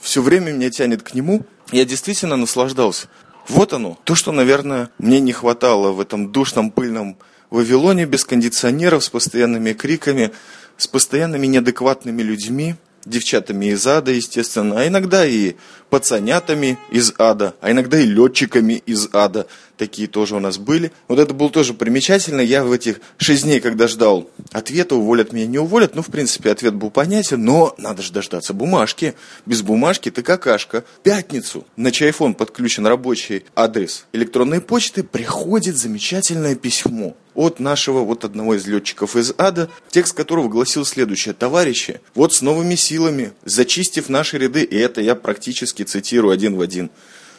Все 0.00 0.22
время 0.22 0.52
меня 0.52 0.70
тянет 0.70 1.02
к 1.02 1.14
нему. 1.14 1.44
Я 1.72 1.84
действительно 1.84 2.36
наслаждался. 2.36 3.08
Вот 3.48 3.72
оно, 3.72 3.98
то, 4.04 4.14
что, 4.14 4.30
наверное, 4.30 4.90
мне 4.98 5.18
не 5.18 5.32
хватало 5.32 5.90
в 5.90 6.00
этом 6.00 6.30
душном, 6.30 6.70
пыльном 6.70 7.16
Вавилоне 7.50 8.06
без 8.06 8.24
кондиционеров, 8.24 9.02
с 9.02 9.08
постоянными 9.08 9.72
криками, 9.72 10.30
с 10.76 10.86
постоянными 10.86 11.48
неадекватными 11.48 12.22
людьми– 12.22 12.76
девчатами 13.04 13.66
из 13.66 13.86
ада, 13.86 14.12
естественно, 14.12 14.80
а 14.80 14.86
иногда 14.86 15.26
и 15.26 15.54
пацанятами 15.90 16.78
из 16.90 17.12
ада, 17.18 17.54
а 17.60 17.70
иногда 17.70 17.98
и 17.98 18.06
летчиками 18.06 18.82
из 18.86 19.08
ада. 19.12 19.46
Такие 19.76 20.08
тоже 20.08 20.36
у 20.36 20.40
нас 20.40 20.58
были. 20.58 20.92
Вот 21.08 21.18
это 21.18 21.32
было 21.32 21.50
тоже 21.50 21.74
примечательно. 21.74 22.40
Я 22.42 22.64
в 22.64 22.72
этих 22.72 23.00
шесть 23.16 23.44
дней, 23.44 23.60
когда 23.60 23.88
ждал 23.88 24.30
ответа, 24.52 24.94
уволят 24.94 25.32
меня, 25.32 25.46
не 25.46 25.58
уволят, 25.58 25.94
ну, 25.94 26.02
в 26.02 26.06
принципе, 26.08 26.50
ответ 26.50 26.74
был 26.74 26.90
понятен, 26.90 27.42
но 27.42 27.74
надо 27.78 28.02
же 28.02 28.12
дождаться 28.12 28.52
бумажки. 28.52 29.14
Без 29.46 29.62
бумажки 29.62 30.10
ты 30.10 30.22
какашка. 30.22 30.84
Пятницу 31.02 31.66
на 31.76 31.92
чайфон 31.92 32.34
подключен 32.34 32.86
рабочий 32.86 33.44
адрес 33.56 34.06
электронной 34.12 34.60
почты, 34.60 35.02
приходит 35.02 35.76
замечательное 35.76 36.54
письмо 36.54 37.16
от 37.40 37.58
нашего 37.58 38.00
вот 38.00 38.24
одного 38.24 38.54
из 38.54 38.66
летчиков 38.66 39.16
из 39.16 39.32
ада, 39.38 39.70
текст 39.90 40.14
которого 40.14 40.48
гласил 40.48 40.84
следующее. 40.84 41.34
Товарищи, 41.34 42.00
вот 42.14 42.34
с 42.34 42.42
новыми 42.42 42.74
силами, 42.74 43.32
зачистив 43.44 44.10
наши 44.10 44.36
ряды, 44.36 44.62
и 44.62 44.76
это 44.76 45.00
я 45.00 45.14
практически 45.14 45.82
цитирую 45.82 46.32
один 46.32 46.56
в 46.56 46.60
один, 46.60 46.90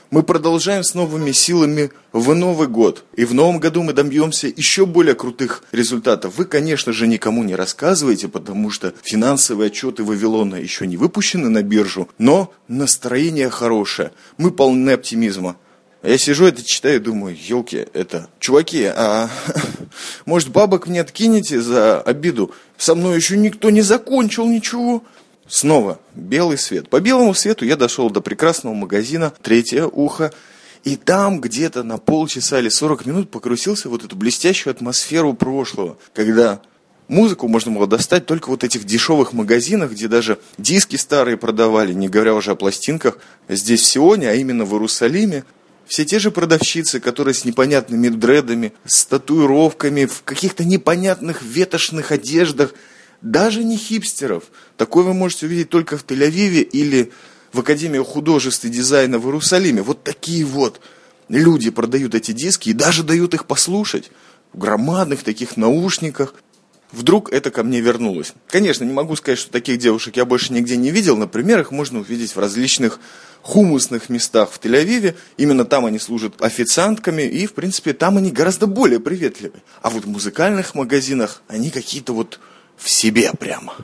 мы 0.10 0.24
продолжаем 0.24 0.84
с 0.84 0.94
новыми 0.94 1.32
силами 1.32 1.92
в 2.12 2.34
Новый 2.36 2.68
год. 2.68 3.06
И 3.16 3.24
в 3.24 3.34
новом 3.34 3.60
году 3.60 3.82
мы 3.82 3.94
добьемся 3.94 4.48
еще 4.48 4.86
более 4.86 5.16
крутых 5.16 5.64
результатов. 5.72 6.34
Вы, 6.38 6.44
конечно 6.44 6.92
же, 6.92 7.08
никому 7.08 7.44
не 7.44 7.56
рассказываете, 7.56 8.28
потому 8.28 8.72
что 8.72 8.94
финансовые 9.04 9.68
отчеты 9.68 10.04
Вавилона 10.04 10.56
еще 10.56 10.86
не 10.86 10.98
выпущены 10.98 11.48
на 11.48 11.64
биржу. 11.64 12.10
Но 12.18 12.52
настроение 12.68 13.50
хорошее. 13.50 14.12
Мы 14.38 14.52
полны 14.52 14.90
оптимизма. 14.90 15.56
Я 16.04 16.18
сижу 16.18 16.46
это 16.46 16.64
читаю 16.64 16.96
и 16.96 17.00
думаю, 17.00 17.38
елки, 17.40 17.86
это, 17.94 18.28
чуваки, 18.40 18.86
а 18.86 19.30
может 20.26 20.50
бабок 20.50 20.88
мне 20.88 21.00
откинете 21.00 21.62
за 21.62 22.02
обиду? 22.02 22.52
Со 22.76 22.96
мной 22.96 23.18
еще 23.18 23.38
никто 23.38 23.70
не 23.70 23.82
закончил 23.82 24.48
ничего. 24.48 25.04
Снова 25.48 26.00
белый 26.16 26.58
свет. 26.58 26.90
По 26.90 27.00
белому 27.02 27.36
свету 27.36 27.66
я 27.66 27.76
дошел 27.76 28.10
до 28.10 28.22
прекрасного 28.22 28.74
магазина 28.74 29.34
«Третье 29.42 29.86
ухо». 29.86 30.32
И 30.84 30.96
там 30.96 31.40
где-то 31.40 31.84
на 31.84 32.00
полчаса 32.00 32.58
или 32.58 32.70
40 32.70 33.06
минут 33.06 33.30
покрутился 33.30 33.88
вот 33.88 34.04
эту 34.04 34.16
блестящую 34.16 34.72
атмосферу 34.72 35.36
прошлого, 35.36 35.98
когда 36.14 36.62
музыку 37.08 37.48
можно 37.48 37.72
было 37.72 37.86
достать 37.86 38.26
только 38.26 38.50
вот 38.50 38.64
этих 38.64 38.86
дешевых 38.86 39.34
магазинах, 39.34 39.92
где 39.92 40.08
даже 40.08 40.40
диски 40.58 40.96
старые 40.96 41.38
продавали, 41.38 41.94
не 41.94 42.10
говоря 42.10 42.34
уже 42.34 42.52
о 42.52 42.56
пластинках, 42.56 43.20
здесь 43.48 43.82
в 43.82 43.86
Сионе, 43.86 44.30
а 44.32 44.34
именно 44.34 44.66
в 44.66 44.74
Иерусалиме. 44.74 45.44
Все 45.92 46.06
те 46.06 46.20
же 46.20 46.32
продавщицы, 46.32 47.02
которые 47.02 47.34
с 47.34 47.44
непонятными 47.44 48.08
дредами, 48.08 48.72
с 48.86 49.04
татуировками, 49.04 50.06
в 50.06 50.24
каких-то 50.24 50.64
непонятных 50.64 51.42
ветошных 51.42 52.14
одеждах, 52.14 52.74
даже 53.22 53.62
не 53.66 53.76
хипстеров. 53.76 54.46
Такое 54.78 55.04
вы 55.04 55.14
можете 55.14 55.48
увидеть 55.48 55.68
только 55.68 55.98
в 55.98 56.06
Тель-Авиве 56.06 56.62
или 56.62 57.12
в 57.52 57.60
Академии 57.60 58.00
художеств 58.00 58.64
и 58.64 58.70
дизайна 58.70 59.20
в 59.20 59.26
Иерусалиме. 59.26 59.82
Вот 59.82 60.02
такие 60.02 60.46
вот 60.46 60.80
люди 61.28 61.70
продают 61.72 62.16
эти 62.16 62.32
диски 62.32 62.70
и 62.70 62.74
даже 62.74 63.04
дают 63.04 63.34
их 63.34 63.46
послушать 63.46 64.12
в 64.54 64.60
громадных 64.60 65.24
таких 65.24 65.58
наушниках. 65.58 66.36
вдруг 66.94 67.34
это 67.34 67.52
ко 67.52 67.64
мне 67.64 67.82
вернулось. 67.82 68.34
Конечно, 68.48 68.86
не 68.86 68.94
могу 68.94 69.18
сказать, 69.18 69.40
что 69.40 69.52
таких 69.52 69.78
девушек 69.78 70.16
я 70.16 70.24
больше 70.24 70.54
нигде 70.54 70.78
не 70.78 70.90
видел. 70.90 71.18
Например, 71.18 71.60
их 71.60 71.72
можно 71.72 72.00
увидеть 72.00 72.34
в 72.34 72.40
различных 72.40 73.02
хумусных 73.42 74.10
местах 74.10 74.52
в 74.52 74.60
Тель-Авиве. 74.60 75.16
Именно 75.38 75.66
там 75.66 75.86
они 75.86 76.00
служат 76.00 76.42
официантками, 76.42 77.24
и, 77.24 77.46
в 77.46 77.54
принципе, 77.54 77.94
там 77.94 78.18
они 78.18 78.32
гораздо 78.32 78.68
более 78.68 79.00
приветливы. 79.00 79.62
А 79.82 79.90
вот 79.90 80.06
в 80.06 80.10
музыкальных 80.10 80.76
магазинах 80.76 81.42
они 81.48 81.70
какие-то 81.70 82.14
вот 82.14 82.40
в 82.78 82.90
себе 82.90 83.32
прямо. 83.40 83.76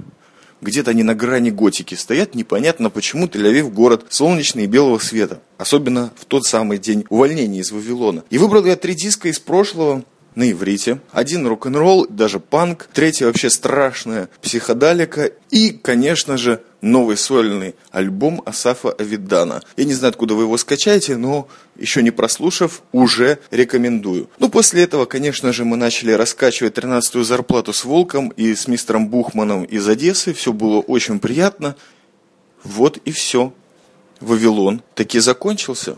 Где-то 0.59 0.91
они 0.91 1.03
на 1.03 1.13
грани 1.13 1.51
готики 1.51 1.93
стоят, 1.93 2.33
непонятно 2.33 2.89
почему 2.89 3.27
Тель-Авив 3.27 3.69
город 3.69 4.05
солнечный 4.09 4.63
и 4.63 4.67
белого 4.67 4.97
света. 4.97 5.41
Особенно 5.57 6.11
в 6.17 6.25
тот 6.25 6.45
самый 6.45 6.79
день 6.79 7.05
увольнения 7.09 7.59
из 7.59 7.71
Вавилона. 7.71 8.23
И 8.31 8.37
выбрал 8.37 8.65
я 8.65 8.75
три 8.75 8.95
диска 8.95 9.29
из 9.29 9.39
прошлого, 9.39 10.03
на 10.37 10.51
иврите. 10.51 10.99
Один 11.11 11.47
рок-н-ролл, 11.47 12.05
даже 12.07 12.39
панк. 12.39 12.89
Третий 12.93 13.25
вообще 13.25 13.49
страшная 13.49 14.29
психодалика. 14.39 15.31
И, 15.49 15.71
конечно 15.71 16.37
же, 16.37 16.61
новый 16.81 17.17
сольный 17.17 17.75
альбом 17.91 18.41
Асафа 18.45 18.91
Авидана. 18.91 19.63
Я 19.75 19.85
не 19.85 19.93
знаю, 19.93 20.11
откуда 20.11 20.35
вы 20.35 20.43
его 20.43 20.57
скачаете, 20.57 21.17
но 21.17 21.47
еще 21.75 22.03
не 22.03 22.11
прослушав, 22.11 22.81
уже 22.91 23.39
рекомендую. 23.51 24.29
Ну, 24.39 24.49
после 24.49 24.83
этого, 24.83 25.05
конечно 25.05 25.53
же, 25.53 25.65
мы 25.65 25.77
начали 25.77 26.11
раскачивать 26.11 26.77
13-ю 26.77 27.23
зарплату 27.23 27.73
с 27.73 27.83
Волком 27.85 28.29
и 28.29 28.53
с 28.53 28.67
мистером 28.67 29.07
Бухманом 29.09 29.63
из 29.63 29.87
Одессы. 29.87 30.33
Все 30.33 30.53
было 30.53 30.79
очень 30.79 31.19
приятно. 31.19 31.75
Вот 32.63 32.97
и 32.97 33.11
все. 33.11 33.53
Вавилон 34.19 34.81
таки 34.95 35.19
закончился. 35.19 35.97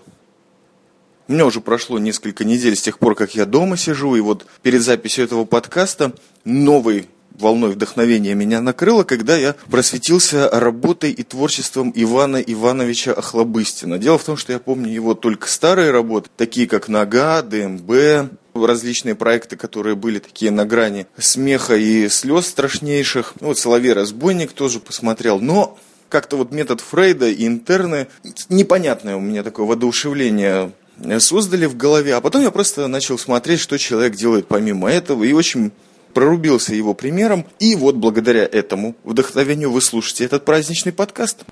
У 1.28 1.34
меня 1.34 1.46
уже 1.46 1.62
прошло 1.62 2.00
несколько 2.00 2.44
недель 2.44 2.76
с 2.76 2.82
тех 2.82 2.98
пор, 2.98 3.16
как 3.16 3.36
я 3.36 3.46
дома 3.46 3.78
сижу, 3.78 4.16
и 4.16 4.20
вот 4.20 4.48
перед 4.64 4.82
записью 4.82 5.26
этого 5.26 5.46
подкаста 5.46 6.14
новой 6.44 7.08
волной 7.40 7.72
вдохновения 7.72 8.36
меня 8.36 8.62
накрыло, 8.62 9.04
когда 9.04 9.36
я 9.36 9.56
просветился 9.70 10.50
работой 10.50 11.12
и 11.12 11.24
творчеством 11.24 11.92
Ивана 11.96 12.38
Ивановича 12.38 13.14
Охлобыстина. 13.14 13.98
Дело 13.98 14.18
в 14.18 14.24
том, 14.24 14.38
что 14.38 14.54
я 14.54 14.60
помню 14.60 14.92
его 14.92 15.14
только 15.14 15.48
старые 15.48 15.92
работы, 15.92 16.30
такие 16.36 16.68
как 16.68 16.88
«Нога», 16.88 17.42
«ДМБ», 17.42 18.32
различные 18.54 19.16
проекты, 19.16 19.56
которые 19.56 19.96
были 19.96 20.20
такие 20.20 20.52
на 20.52 20.66
грани 20.66 21.08
смеха 21.18 21.78
и 21.78 22.10
слез 22.10 22.48
страшнейших. 22.48 23.36
Ну, 23.40 23.48
вот 23.48 23.58
«Соловей-разбойник» 23.58 24.52
тоже 24.52 24.80
посмотрел, 24.80 25.40
но 25.40 25.78
как-то 26.10 26.38
вот 26.38 26.52
метод 26.52 26.82
Фрейда 26.82 27.30
и 27.30 27.46
интерны, 27.46 28.08
непонятное 28.50 29.16
у 29.16 29.20
меня 29.22 29.44
такое 29.44 29.66
воодушевление 29.66 30.72
создали 31.20 31.66
в 31.66 31.78
голове, 31.78 32.16
а 32.16 32.22
потом 32.22 32.42
я 32.42 32.52
просто 32.52 32.88
начал 32.88 33.18
смотреть, 33.18 33.62
что 33.62 33.78
человек 33.78 34.16
делает 34.16 34.48
помимо 34.48 34.92
этого, 34.92 35.24
и 35.24 35.32
очень 35.32 35.72
прорубился 36.14 36.74
его 36.74 36.94
примером. 36.94 37.46
И 37.60 37.76
вот 37.76 37.96
благодаря 37.96 38.44
этому 38.44 38.96
вдохновению 39.04 39.72
вы 39.72 39.82
слушаете 39.82 40.26
этот 40.26 40.46
праздничный 40.46 40.92
подкаст. 40.92 41.46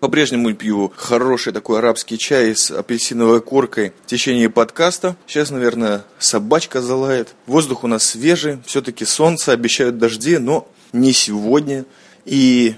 По-прежнему 0.00 0.52
пью 0.54 0.92
хороший 0.96 1.52
такой 1.52 1.78
арабский 1.78 2.18
чай 2.18 2.56
с 2.56 2.72
апельсиновой 2.72 3.40
коркой 3.40 3.92
в 4.04 4.06
течение 4.06 4.50
подкаста. 4.50 5.14
Сейчас, 5.28 5.50
наверное, 5.50 6.04
собачка 6.18 6.82
залает. 6.82 7.36
Воздух 7.46 7.84
у 7.84 7.86
нас 7.86 8.04
свежий, 8.04 8.58
все-таки 8.66 9.04
солнце, 9.04 9.52
обещают 9.52 9.98
дожди, 9.98 10.38
но 10.38 10.66
не 10.92 11.12
сегодня. 11.12 11.84
И 12.24 12.74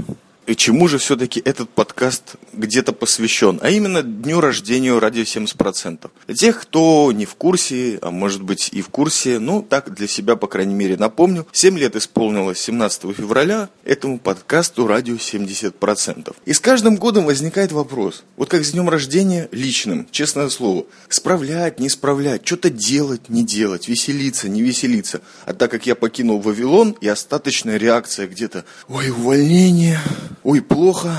и 0.46 0.56
чему 0.56 0.88
же 0.88 0.98
все-таки 0.98 1.40
этот 1.44 1.70
подкаст 1.70 2.36
где-то 2.52 2.92
посвящен? 2.92 3.58
А 3.62 3.70
именно 3.70 4.02
дню 4.02 4.40
рождения 4.40 4.96
радио 4.98 5.22
70%. 5.22 6.10
Для 6.26 6.34
тех, 6.34 6.60
кто 6.60 7.12
не 7.12 7.24
в 7.24 7.34
курсе, 7.34 7.98
а 8.02 8.10
может 8.10 8.42
быть 8.42 8.70
и 8.72 8.82
в 8.82 8.88
курсе, 8.88 9.38
ну 9.38 9.62
так 9.62 9.94
для 9.94 10.06
себя, 10.06 10.36
по 10.36 10.46
крайней 10.46 10.74
мере, 10.74 10.96
напомню. 10.96 11.46
7 11.52 11.78
лет 11.78 11.96
исполнилось 11.96 12.58
17 12.58 13.16
февраля 13.16 13.70
этому 13.84 14.18
подкасту 14.18 14.86
радио 14.86 15.14
70%. 15.14 16.34
И 16.44 16.52
с 16.52 16.60
каждым 16.60 16.96
годом 16.96 17.24
возникает 17.24 17.72
вопрос, 17.72 18.24
вот 18.36 18.48
как 18.48 18.64
с 18.64 18.72
днем 18.72 18.88
рождения 18.88 19.48
личным, 19.50 20.06
честное 20.10 20.48
слово, 20.48 20.84
справлять, 21.08 21.80
не 21.80 21.88
справлять, 21.88 22.46
что-то 22.46 22.70
делать, 22.70 23.28
не 23.28 23.44
делать, 23.44 23.88
веселиться, 23.88 24.48
не 24.48 24.62
веселиться. 24.62 25.20
А 25.46 25.54
так 25.54 25.70
как 25.70 25.86
я 25.86 25.94
покинул 25.94 26.40
Вавилон, 26.40 26.96
и 27.00 27.08
остаточная 27.08 27.76
реакция 27.76 28.26
где-то, 28.26 28.64
ой, 28.88 29.10
увольнение, 29.10 30.00
ой, 30.44 30.60
плохо, 30.60 31.16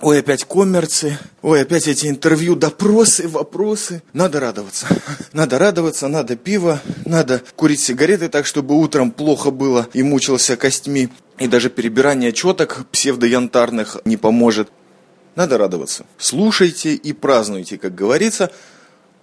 ой, 0.00 0.20
опять 0.20 0.44
коммерции, 0.44 1.18
ой, 1.42 1.62
опять 1.62 1.88
эти 1.88 2.06
интервью, 2.06 2.54
допросы, 2.54 3.26
вопросы. 3.26 4.02
Надо 4.12 4.38
радоваться. 4.40 4.86
Надо 5.32 5.58
радоваться, 5.58 6.06
надо 6.08 6.36
пиво, 6.36 6.80
надо 7.04 7.42
курить 7.56 7.80
сигареты 7.80 8.28
так, 8.28 8.46
чтобы 8.46 8.76
утром 8.76 9.10
плохо 9.10 9.50
было 9.50 9.88
и 9.94 10.02
мучился 10.02 10.56
костьми. 10.56 11.08
И 11.38 11.48
даже 11.48 11.70
перебирание 11.70 12.32
четок 12.32 12.86
псевдоянтарных 12.92 13.98
не 14.04 14.16
поможет. 14.16 14.68
Надо 15.34 15.56
радоваться. 15.56 16.04
Слушайте 16.18 16.94
и 16.94 17.12
празднуйте, 17.12 17.78
как 17.78 17.94
говорится. 17.94 18.50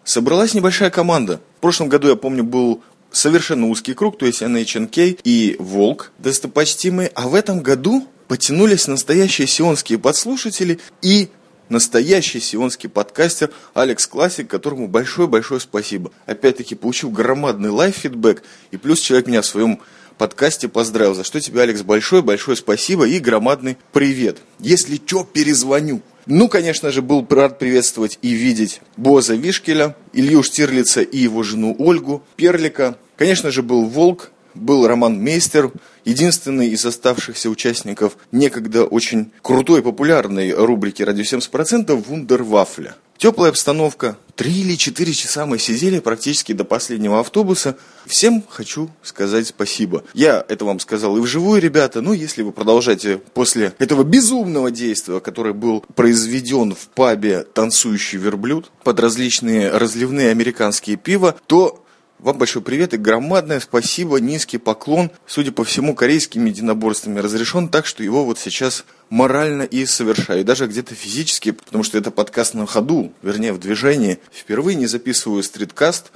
Собралась 0.03 0.53
небольшая 0.53 0.89
команда. 0.89 1.41
В 1.58 1.62
прошлом 1.62 1.89
году, 1.89 2.08
я 2.08 2.15
помню, 2.15 2.43
был 2.43 2.81
совершенно 3.12 3.67
узкий 3.67 3.93
круг, 3.93 4.17
то 4.17 4.25
есть 4.25 4.41
NHNK 4.41 5.19
и 5.23 5.55
Волк, 5.60 6.12
достопочтимый. 6.19 7.08
А 7.15 7.27
в 7.27 7.36
этом 7.36 7.62
году 7.62 8.08
потянулись 8.27 8.88
настоящие 8.88 9.47
сионские 9.47 9.99
подслушатели 9.99 10.79
и 11.01 11.29
настоящий 11.69 12.39
сионский 12.39 12.89
подкастер 12.89 13.51
Алекс 13.73 14.05
Классик, 14.07 14.47
которому 14.47 14.88
большое-большое 14.88 15.59
спасибо. 15.59 16.11
Опять-таки 16.25 16.75
получил 16.75 17.09
громадный 17.09 17.69
лайф-фидбэк, 17.69 18.41
и 18.71 18.77
плюс 18.77 18.99
человек 18.99 19.27
меня 19.27 19.41
в 19.41 19.45
своем 19.45 19.79
подкасте 20.17 20.67
поздравил, 20.67 21.13
за 21.15 21.23
что 21.23 21.39
тебе, 21.39 21.61
Алекс, 21.61 21.81
большое-большое 21.81 22.55
спасибо 22.55 23.07
и 23.07 23.19
громадный 23.19 23.77
привет. 23.91 24.38
Если 24.59 24.95
что, 24.95 25.23
перезвоню. 25.23 26.01
Ну, 26.25 26.47
конечно 26.47 26.91
же, 26.91 27.01
был 27.01 27.25
рад 27.29 27.59
приветствовать 27.59 28.17
и 28.21 28.29
видеть 28.29 28.81
Боза 28.97 29.35
Вишкеля, 29.35 29.95
Илью 30.13 30.41
Штирлица 30.41 31.01
и 31.01 31.17
его 31.17 31.43
жену 31.43 31.75
Ольгу, 31.77 32.23
Перлика. 32.35 32.97
Конечно 33.15 33.51
же, 33.51 33.61
был 33.61 33.85
Волк, 33.85 34.31
был 34.56 34.88
Роман 34.88 35.22
Мейстер, 35.22 35.72
единственный 36.06 36.70
из 36.70 36.86
оставшихся 36.86 37.50
участников 37.50 38.18
некогда 38.32 38.86
очень 38.86 39.32
крутой 39.41 39.82
и 39.82 39.84
популярной 39.84 40.52
рубрики 40.54 41.04
«Радио 41.04 41.24
70%» 41.24 41.94
«Вундервафля». 41.96 42.96
Теплая 43.18 43.52
обстановка. 43.52 44.18
Три 44.36 44.52
или 44.60 44.76
четыре 44.76 45.13
часа 45.13 45.46
мы 45.46 45.58
сидели 45.58 46.00
практически 46.00 46.52
до 46.52 46.65
последнего 46.65 47.22
автобуса. 47.22 47.78
Всем 48.06 48.44
хочу 48.50 48.91
сказать 49.02 49.48
спасибо. 49.48 50.04
Я 50.13 50.46
это 50.50 50.65
вам 50.65 50.82
сказал 50.82 51.15
и 51.15 51.22
вживую, 51.22 51.62
ребята. 51.62 52.02
Но 52.02 52.12
если 52.12 52.41
вы 52.41 52.52
продолжаете 52.52 53.22
после 53.34 53.74
этого 53.80 54.04
безумного 54.04 54.70
действия, 54.70 55.22
которое 55.22 55.54
был 55.54 55.86
произведен 55.96 56.76
в 56.76 56.89
пабе 56.89 57.44
«Танцующий 57.44 58.18
верблюд» 58.18 58.70
под 58.84 59.00
различные 59.00 59.72
разливные 59.72 60.32
американские 60.32 60.98
пиво, 60.98 61.36
то 61.48 61.85
вам 62.19 62.38
большой 62.38 62.62
привет 62.62 62.93
и 62.93 62.97
громадное 62.97 63.60
спасибо, 63.60 64.19
низкий 64.19 64.58
поклон. 64.58 65.12
Судя 65.28 65.51
по 65.51 65.63
всему, 65.63 65.95
корейскими 65.95 66.49
единоборствами 66.49 67.19
разрешен 67.19 67.69
так, 67.69 67.86
что 67.86 68.04
его 68.04 68.25
вот 68.25 68.39
сейчас 68.39 68.86
морально 69.10 69.63
и 69.63 69.86
совершаю. 69.86 70.41
И 70.41 70.43
даже 70.43 70.67
где-то 70.67 70.95
физически, 70.95 71.51
потому 71.51 71.84
что 71.84 71.97
это 71.97 72.12
подкаст 72.12 72.54
на 72.54 72.65
ходу, 72.65 73.12
вернее 73.21 73.54
в 73.54 73.60
движении. 73.60 74.19
Впервые 74.34 74.75
не 74.75 74.88
записываю 74.88 75.43
стриткаст 75.43 76.12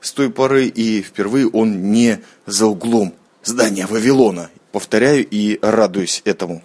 с 0.00 0.12
той 0.12 0.30
поры, 0.30 0.66
и 0.66 1.02
впервые 1.02 1.48
он 1.48 1.92
не 1.92 2.20
за 2.46 2.66
углом 2.66 3.14
здания 3.44 3.86
Вавилона. 3.86 4.50
Повторяю 4.72 5.26
и 5.28 5.58
радуюсь 5.60 6.22
этому. 6.24 6.62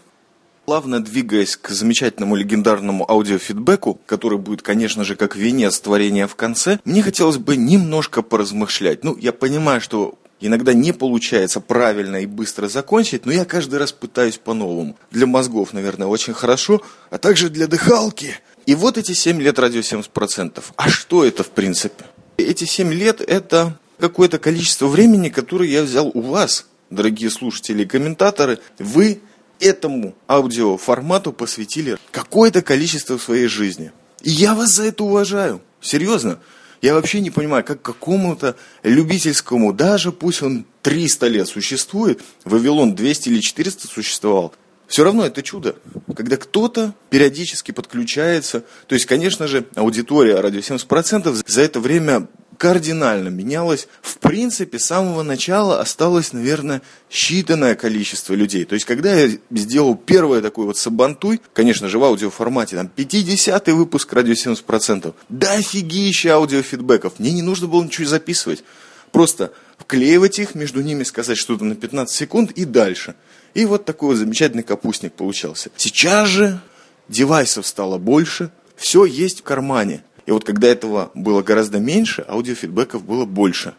Плавно 0.68 1.02
двигаясь 1.02 1.56
к 1.56 1.70
замечательному 1.70 2.36
легендарному 2.36 3.10
аудиофидбэку, 3.10 4.02
который 4.06 4.38
будет, 4.38 4.64
конечно 4.64 5.06
же, 5.06 5.16
как 5.16 5.38
венец 5.38 5.80
творения 5.80 6.28
в 6.28 6.36
конце, 6.36 6.82
мне 6.84 7.02
хотелось 7.02 7.38
бы 7.38 7.56
немножко 7.56 8.22
поразмышлять. 8.22 9.02
Ну, 9.02 9.16
я 9.16 9.32
понимаю, 9.32 9.80
что 9.80 10.20
Иногда 10.42 10.74
не 10.74 10.92
получается 10.92 11.62
правильно 11.62 12.18
и 12.18 12.26
быстро 12.26 12.68
закончить, 12.68 13.26
но 13.26 13.32
я 13.32 13.44
каждый 13.44 13.80
раз 13.80 13.92
пытаюсь 13.92 14.38
по-новому. 14.38 14.98
Для 15.10 15.26
мозгов, 15.26 15.74
наверное, 15.74 16.08
очень 16.08 16.34
хорошо, 16.34 16.84
а 17.10 17.18
также 17.18 17.50
для 17.50 17.66
дыхалки. 17.66 18.36
И 18.68 18.76
вот 18.76 19.00
эти 19.00 19.14
7 19.14 19.42
лет 19.42 19.58
радио 19.58 19.80
70%. 19.80 20.64
А 20.76 20.90
что 20.90 21.24
это 21.26 21.44
в 21.44 21.50
принципе? 21.50 22.04
Эти 22.36 22.66
7 22.66 22.94
лет 22.94 23.22
это 23.22 23.80
какое-то 24.00 24.38
количество 24.38 24.88
времени, 24.88 25.30
которое 25.30 25.70
я 25.70 25.82
взял 25.82 26.12
у 26.14 26.22
вас, 26.22 26.68
дорогие 26.92 27.32
слушатели 27.32 27.82
и 27.82 27.88
комментаторы. 27.88 28.60
Вы 28.78 29.22
этому 29.60 30.16
аудиоформату 30.28 31.32
посвятили 31.34 31.98
какое-то 32.12 32.62
количество 32.62 33.18
своей 33.18 33.48
жизни. 33.48 33.92
И 34.24 34.32
я 34.32 34.56
вас 34.56 34.72
за 34.74 34.84
это 34.86 35.04
уважаю. 35.04 35.62
Серьезно. 35.82 36.40
Я 36.82 36.94
вообще 36.94 37.22
не 37.22 37.32
понимаю, 37.32 37.64
как 37.64 37.82
какому-то 37.82 38.56
любительскому, 38.84 39.74
даже 39.74 40.12
пусть 40.12 40.44
он 40.44 40.66
300 40.84 41.28
лет 41.28 41.48
существует, 41.48 42.22
Вавилон 42.44 42.94
200 42.94 43.30
или 43.30 43.40
400 43.40 43.88
существовал, 43.88 44.54
все 44.88 45.04
равно 45.04 45.26
это 45.26 45.44
чудо, 45.44 45.76
когда 46.16 46.38
кто-то 46.38 46.94
периодически 47.10 47.72
подключается. 47.72 48.64
То 48.88 48.96
есть, 48.96 49.06
конечно 49.06 49.48
же, 49.48 49.66
аудитория 49.76 50.40
радио 50.40 50.60
70% 50.60 51.44
за 51.46 51.62
это 51.62 51.80
время 51.80 52.28
кардинально 52.58 53.30
менялось. 53.30 53.88
В 54.02 54.18
принципе, 54.18 54.80
с 54.80 54.86
самого 54.86 55.24
начала 55.24 55.80
осталось, 55.80 56.34
наверное, 56.34 56.82
считанное 57.10 57.76
количество 57.76 58.34
людей. 58.34 58.66
То 58.66 58.74
есть, 58.74 58.86
когда 58.86 59.14
я 59.14 59.38
сделал 59.52 59.96
первое 59.96 60.42
такой 60.42 60.66
вот 60.66 60.78
сабантуй, 60.78 61.42
конечно 61.54 61.88
же, 61.88 62.00
в 62.00 62.04
аудиоформате, 62.04 62.76
там, 62.76 62.90
50-й 62.96 63.72
выпуск 63.74 64.12
радио 64.14 64.34
70%, 64.34 65.14
да 65.30 65.54
офигища 65.54 66.36
аудиофидбэков. 66.36 67.20
Мне 67.20 67.32
не 67.32 67.42
нужно 67.42 67.68
было 67.68 67.84
ничего 67.84 68.08
записывать. 68.08 68.64
Просто 69.12 69.52
вклеивать 69.78 70.40
их, 70.40 70.56
между 70.56 70.82
ними 70.82 71.04
сказать 71.04 71.38
что-то 71.38 71.64
на 71.64 71.76
15 71.76 72.14
секунд 72.14 72.52
и 72.52 72.66
дальше. 72.66 73.16
И 73.54 73.66
вот 73.66 73.86
такой 73.86 74.10
вот 74.10 74.18
замечательный 74.18 74.64
капустник 74.64 75.14
получался. 75.14 75.70
Сейчас 75.78 76.28
же 76.28 76.60
девайсов 77.08 77.66
стало 77.66 77.98
больше, 77.98 78.52
все 78.76 79.06
есть 79.06 79.40
в 79.40 79.44
кармане. 79.44 80.04
И 80.28 80.32
вот 80.32 80.44
когда 80.44 80.68
этого 80.68 81.10
было 81.16 81.42
гораздо 81.42 81.80
меньше, 81.80 82.24
аудиофидбэков 82.28 83.04
было 83.04 83.26
больше. 83.26 83.74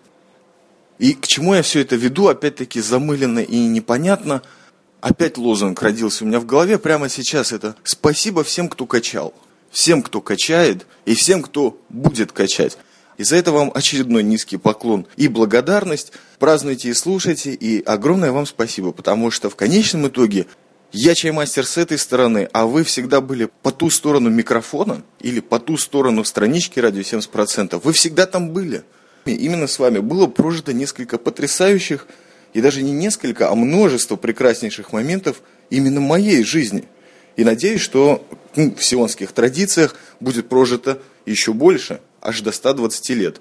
И 0.98 1.12
к 1.12 1.26
чему 1.26 1.54
я 1.54 1.62
все 1.62 1.80
это 1.80 1.94
веду, 1.94 2.26
опять-таки 2.26 2.80
замыленно 2.80 3.40
и 3.40 3.58
непонятно. 3.66 4.42
Опять 5.00 5.36
лозунг 5.36 5.80
родился 5.82 6.24
у 6.24 6.26
меня 6.26 6.40
в 6.40 6.46
голове 6.46 6.78
прямо 6.78 7.10
сейчас. 7.10 7.52
Это 7.52 7.76
«Спасибо 7.84 8.42
всем, 8.42 8.68
кто 8.68 8.86
качал». 8.86 9.32
Всем, 9.70 10.02
кто 10.02 10.22
качает, 10.22 10.86
и 11.04 11.14
всем, 11.14 11.42
кто 11.42 11.78
будет 11.90 12.32
качать. 12.32 12.78
И 13.18 13.24
за 13.24 13.36
это 13.36 13.52
вам 13.52 13.70
очередной 13.74 14.22
низкий 14.22 14.56
поклон 14.56 15.06
и 15.18 15.28
благодарность. 15.28 16.12
Празднуйте 16.38 16.88
и 16.88 16.94
слушайте, 16.94 17.52
и 17.52 17.82
огромное 17.84 18.32
вам 18.32 18.46
спасибо, 18.46 18.92
потому 18.92 19.30
что 19.30 19.50
в 19.50 19.56
конечном 19.56 20.08
итоге 20.08 20.46
я 20.92 21.14
чаймастер 21.14 21.66
с 21.66 21.76
этой 21.76 21.98
стороны, 21.98 22.48
а 22.52 22.66
вы 22.66 22.82
всегда 22.82 23.20
были 23.20 23.50
по 23.62 23.70
ту 23.70 23.90
сторону 23.90 24.30
микрофона 24.30 25.02
или 25.20 25.40
по 25.40 25.58
ту 25.58 25.76
сторону 25.76 26.24
странички 26.24 26.80
радио 26.80 27.02
70%. 27.02 27.80
Вы 27.82 27.92
всегда 27.92 28.26
там 28.26 28.50
были. 28.50 28.84
Именно 29.26 29.66
с 29.66 29.78
вами 29.78 29.98
было 29.98 30.26
прожито 30.26 30.72
несколько 30.72 31.18
потрясающих, 31.18 32.06
и 32.54 32.62
даже 32.62 32.82
не 32.82 32.92
несколько, 32.92 33.50
а 33.50 33.54
множество 33.54 34.16
прекраснейших 34.16 34.92
моментов 34.92 35.42
именно 35.68 36.00
моей 36.00 36.42
жизни. 36.42 36.84
И 37.36 37.44
надеюсь, 37.44 37.82
что 37.82 38.26
ну, 38.56 38.74
в 38.74 38.82
сионских 38.82 39.32
традициях 39.32 39.94
будет 40.20 40.48
прожито 40.48 41.02
еще 41.26 41.52
больше, 41.52 42.00
аж 42.22 42.40
до 42.40 42.50
120 42.50 43.10
лет. 43.10 43.40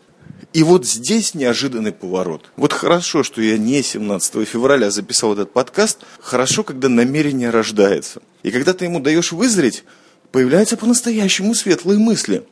И 0.53 0.63
вот 0.63 0.85
здесь 0.85 1.33
неожиданный 1.33 1.91
поворот. 1.91 2.51
Вот 2.55 2.73
хорошо, 2.73 3.23
что 3.23 3.41
я 3.41 3.57
не 3.57 3.81
17 3.81 4.47
февраля 4.47 4.91
записал 4.91 5.33
этот 5.33 5.53
подкаст. 5.53 5.99
Хорошо, 6.19 6.63
когда 6.63 6.89
намерение 6.89 7.49
рождается. 7.49 8.21
И 8.43 8.51
когда 8.51 8.73
ты 8.73 8.85
ему 8.85 8.99
даешь 8.99 9.31
вызреть, 9.31 9.83
появляются 10.31 10.77
по-настоящему 10.77 11.53
светлые 11.53 11.99
мысли. 11.99 12.45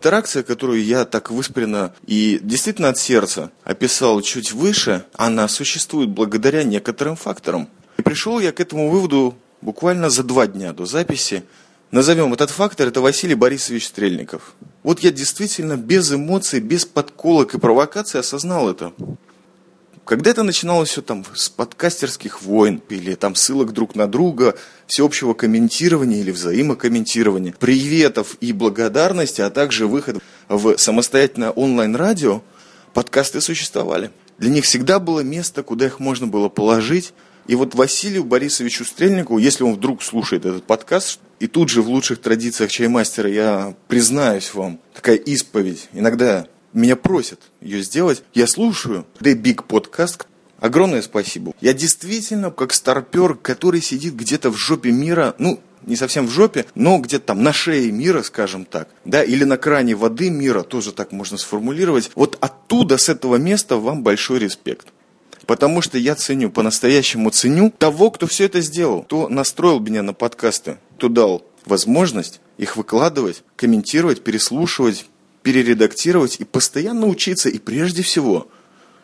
Таракция, 0.00 0.44
которую 0.44 0.84
я 0.84 1.04
так 1.04 1.30
выспренно 1.30 1.92
и 2.06 2.38
действительно 2.42 2.90
от 2.90 2.98
сердца 2.98 3.50
описал 3.64 4.20
чуть 4.20 4.52
выше, 4.52 5.04
она 5.14 5.48
существует 5.48 6.10
благодаря 6.10 6.62
некоторым 6.62 7.16
факторам. 7.16 7.68
И 7.96 8.02
пришел 8.02 8.38
я 8.38 8.52
к 8.52 8.60
этому 8.60 8.90
выводу 8.90 9.36
буквально 9.60 10.08
за 10.08 10.22
два 10.22 10.46
дня 10.46 10.72
до 10.72 10.86
записи. 10.86 11.42
Назовем 11.90 12.34
этот 12.34 12.50
фактор, 12.50 12.88
это 12.88 13.00
Василий 13.00 13.34
Борисович 13.34 13.86
Стрельников. 13.86 14.54
Вот 14.82 15.00
я 15.00 15.10
действительно 15.10 15.78
без 15.78 16.12
эмоций, 16.12 16.60
без 16.60 16.84
подколок 16.84 17.54
и 17.54 17.58
провокаций 17.58 18.20
осознал 18.20 18.68
это. 18.68 18.92
Когда 20.04 20.30
это 20.30 20.42
начиналось 20.42 20.90
все 20.90 21.00
там 21.00 21.24
с 21.34 21.48
подкастерских 21.48 22.42
войн 22.42 22.82
или 22.90 23.14
там 23.14 23.34
ссылок 23.34 23.72
друг 23.72 23.94
на 23.94 24.06
друга, 24.06 24.54
всеобщего 24.86 25.32
комментирования 25.32 26.20
или 26.20 26.30
взаимокомментирования, 26.30 27.54
приветов 27.58 28.36
и 28.42 28.52
благодарности, 28.52 29.40
а 29.40 29.48
также 29.48 29.86
выход 29.86 30.18
в 30.48 30.76
самостоятельное 30.76 31.50
онлайн-радио, 31.50 32.42
подкасты 32.92 33.40
существовали. 33.40 34.10
Для 34.36 34.50
них 34.50 34.66
всегда 34.66 34.98
было 34.98 35.20
место, 35.20 35.62
куда 35.62 35.86
их 35.86 36.00
можно 36.00 36.26
было 36.26 36.50
положить. 36.50 37.14
И 37.46 37.54
вот 37.54 37.74
Василию 37.74 38.24
Борисовичу 38.24 38.84
Стрельникову, 38.84 39.38
если 39.38 39.64
он 39.64 39.72
вдруг 39.72 40.02
слушает 40.02 40.44
этот 40.44 40.64
подкаст, 40.64 41.20
и 41.40 41.46
тут 41.46 41.68
же 41.68 41.82
в 41.82 41.88
лучших 41.88 42.20
традициях 42.20 42.70
чаймастера 42.70 43.30
я 43.30 43.74
признаюсь 43.86 44.52
вам, 44.54 44.80
такая 44.94 45.16
исповедь. 45.16 45.88
Иногда 45.92 46.46
меня 46.72 46.96
просят 46.96 47.40
ее 47.60 47.82
сделать. 47.82 48.22
Я 48.34 48.46
слушаю 48.46 49.06
The 49.20 49.34
Big 49.34 49.66
Podcast. 49.66 50.26
Огромное 50.58 51.02
спасибо. 51.02 51.54
Я 51.60 51.72
действительно 51.72 52.50
как 52.50 52.72
старпер, 52.72 53.34
который 53.34 53.80
сидит 53.80 54.14
где-то 54.14 54.50
в 54.50 54.56
жопе 54.56 54.90
мира, 54.90 55.34
ну, 55.38 55.60
не 55.86 55.96
совсем 55.96 56.26
в 56.26 56.30
жопе, 56.30 56.66
но 56.74 56.98
где-то 56.98 57.26
там 57.26 57.42
на 57.42 57.52
шее 57.52 57.92
мира, 57.92 58.22
скажем 58.22 58.64
так, 58.64 58.88
да, 59.04 59.22
или 59.22 59.44
на 59.44 59.56
кране 59.56 59.94
воды 59.94 60.30
мира, 60.30 60.62
тоже 60.62 60.92
так 60.92 61.12
можно 61.12 61.38
сформулировать. 61.38 62.10
Вот 62.14 62.36
оттуда, 62.40 62.98
с 62.98 63.08
этого 63.08 63.36
места 63.36 63.76
вам 63.76 64.02
большой 64.02 64.40
респект. 64.40 64.88
Потому 65.48 65.80
что 65.80 65.96
я 65.96 66.14
ценю, 66.14 66.50
по-настоящему 66.50 67.30
ценю 67.30 67.70
того, 67.70 68.10
кто 68.10 68.26
все 68.26 68.44
это 68.44 68.60
сделал, 68.60 69.04
кто 69.04 69.30
настроил 69.30 69.80
меня 69.80 70.02
на 70.02 70.12
подкасты, 70.12 70.76
кто 70.98 71.08
дал 71.08 71.42
возможность 71.64 72.42
их 72.58 72.76
выкладывать, 72.76 73.42
комментировать, 73.56 74.22
переслушивать, 74.22 75.06
перередактировать 75.42 76.36
и 76.38 76.44
постоянно 76.44 77.06
учиться, 77.06 77.48
и 77.48 77.58
прежде 77.58 78.02
всего 78.02 78.48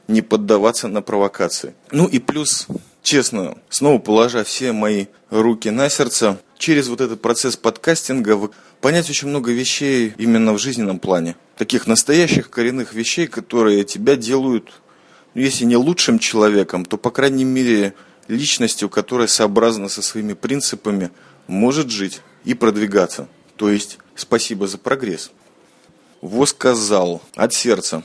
не 0.07 0.21
поддаваться 0.21 0.87
на 0.87 1.01
провокации. 1.01 1.73
Ну 1.91 2.07
и 2.07 2.19
плюс, 2.19 2.67
честно, 3.03 3.57
снова 3.71 3.99
положа 3.99 4.45
все 4.45 4.73
мои 4.73 5.07
руки 5.31 5.71
на 5.71 5.89
сердце, 5.89 6.39
через 6.59 6.89
вот 6.89 7.01
этот 7.01 7.23
процесс 7.23 7.57
подкастинга 7.57 8.51
понять 8.83 9.09
очень 9.09 9.29
много 9.29 9.51
вещей 9.51 10.13
именно 10.19 10.53
в 10.53 10.59
жизненном 10.59 10.99
плане. 10.99 11.37
Таких 11.57 11.87
настоящих 11.87 12.51
коренных 12.51 12.93
вещей, 12.93 13.29
которые 13.29 13.85
тебя 13.85 14.17
делают 14.17 14.83
если 15.35 15.65
не 15.65 15.77
лучшим 15.77 16.19
человеком, 16.19 16.85
то, 16.85 16.97
по 16.97 17.11
крайней 17.11 17.45
мере, 17.45 17.95
личностью, 18.29 18.89
которая 18.89 19.29
сообразна 19.29 19.89
со 19.89 20.03
своими 20.03 20.33
принципами, 20.33 21.11
может 21.47 21.91
жить 21.91 22.21
и 22.45 22.55
продвигаться. 22.55 23.29
То 23.57 23.71
есть, 23.71 23.99
спасибо 24.15 24.67
за 24.67 24.79
прогресс. 24.79 25.31
Восказал 26.21 27.23
от 27.35 27.53
сердца. 27.53 28.03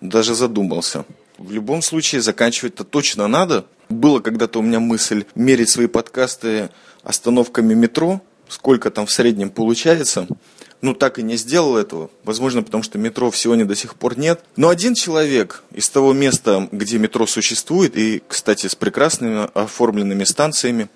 Даже 0.00 0.34
задумался. 0.34 1.04
В 1.38 1.52
любом 1.52 1.82
случае, 1.82 2.22
заканчивать-то 2.22 2.84
точно 2.84 3.28
надо. 3.28 3.66
Было 3.88 4.20
когда-то 4.20 4.58
у 4.58 4.62
меня 4.62 4.80
мысль 4.80 5.24
мерить 5.34 5.68
свои 5.68 5.86
подкасты 5.86 6.70
остановками 7.02 7.74
метро, 7.74 8.20
сколько 8.48 8.90
там 8.90 9.06
в 9.06 9.12
среднем 9.12 9.50
получается 9.50 10.26
ну, 10.80 10.94
так 10.94 11.18
и 11.18 11.22
не 11.22 11.36
сделал 11.36 11.76
этого. 11.76 12.10
Возможно, 12.24 12.62
потому 12.62 12.82
что 12.82 12.98
метро 12.98 13.30
в 13.30 13.36
Сионе 13.36 13.64
до 13.64 13.74
сих 13.74 13.94
пор 13.94 14.18
нет. 14.18 14.40
Но 14.56 14.68
один 14.68 14.94
человек 14.94 15.62
из 15.72 15.88
того 15.88 16.12
места, 16.12 16.68
где 16.72 16.98
метро 16.98 17.26
существует, 17.26 17.96
и, 17.96 18.22
кстати, 18.26 18.66
с 18.66 18.74
прекрасными 18.74 19.48
оформленными 19.54 20.24
станциями, 20.24 20.88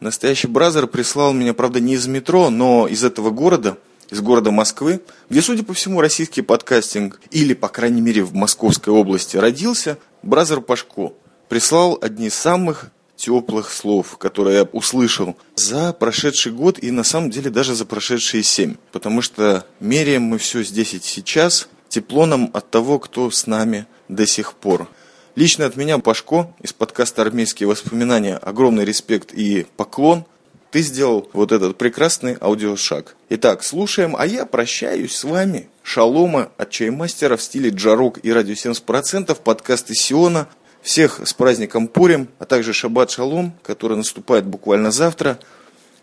настоящий 0.00 0.46
бразер 0.46 0.86
прислал 0.86 1.32
меня, 1.32 1.54
правда, 1.54 1.80
не 1.80 1.94
из 1.94 2.06
метро, 2.06 2.50
но 2.50 2.86
из 2.86 3.04
этого 3.04 3.30
города, 3.30 3.78
из 4.10 4.20
города 4.20 4.50
Москвы, 4.50 5.00
где, 5.28 5.42
судя 5.42 5.64
по 5.64 5.74
всему, 5.74 6.00
российский 6.00 6.42
подкастинг, 6.42 7.20
или, 7.30 7.54
по 7.54 7.68
крайней 7.68 8.00
мере, 8.00 8.22
в 8.22 8.34
Московской 8.34 8.92
области 8.92 9.36
родился, 9.36 9.98
бразер 10.22 10.60
Пашко 10.60 11.12
прислал 11.48 11.98
одни 12.00 12.28
из 12.28 12.34
самых 12.34 12.90
теплых 13.16 13.70
слов, 13.70 14.18
которые 14.18 14.58
я 14.58 14.62
услышал 14.64 15.36
за 15.54 15.92
прошедший 15.92 16.52
год 16.52 16.78
и 16.82 16.90
на 16.90 17.04
самом 17.04 17.30
деле 17.30 17.50
даже 17.50 17.74
за 17.74 17.84
прошедшие 17.84 18.42
семь. 18.42 18.76
Потому 18.92 19.22
что 19.22 19.66
меряем 19.80 20.22
мы 20.22 20.38
все 20.38 20.62
здесь 20.62 20.94
и 20.94 21.00
сейчас 21.00 21.68
тепло 21.88 22.26
нам 22.26 22.50
от 22.52 22.70
того, 22.70 22.98
кто 22.98 23.30
с 23.30 23.46
нами 23.46 23.86
до 24.08 24.26
сих 24.26 24.54
пор. 24.54 24.88
Лично 25.36 25.66
от 25.66 25.76
меня, 25.76 25.98
Пашко, 25.98 26.54
из 26.62 26.72
подкаста 26.72 27.22
«Армейские 27.22 27.68
воспоминания», 27.68 28.36
огромный 28.36 28.84
респект 28.84 29.32
и 29.32 29.66
поклон. 29.76 30.24
Ты 30.70 30.80
сделал 30.80 31.28
вот 31.32 31.50
этот 31.50 31.76
прекрасный 31.76 32.36
аудиошаг. 32.40 33.16
Итак, 33.30 33.62
слушаем, 33.64 34.14
а 34.16 34.26
я 34.26 34.46
прощаюсь 34.46 35.14
с 35.14 35.24
вами. 35.24 35.68
Шалома 35.82 36.50
от 36.56 36.70
чаймастера 36.70 37.36
в 37.36 37.42
стиле 37.42 37.70
джарок 37.70 38.18
и 38.24 38.32
радио 38.32 38.54
70%, 38.54 39.36
подкаст 39.42 39.90
из 39.90 40.00
Сиона. 40.00 40.48
Всех 40.84 41.26
с 41.26 41.32
праздником 41.32 41.88
Пурим, 41.88 42.28
а 42.38 42.44
также 42.44 42.74
Шаббат 42.74 43.10
Шалом, 43.10 43.54
который 43.62 43.96
наступает 43.96 44.44
буквально 44.44 44.90
завтра. 44.90 45.40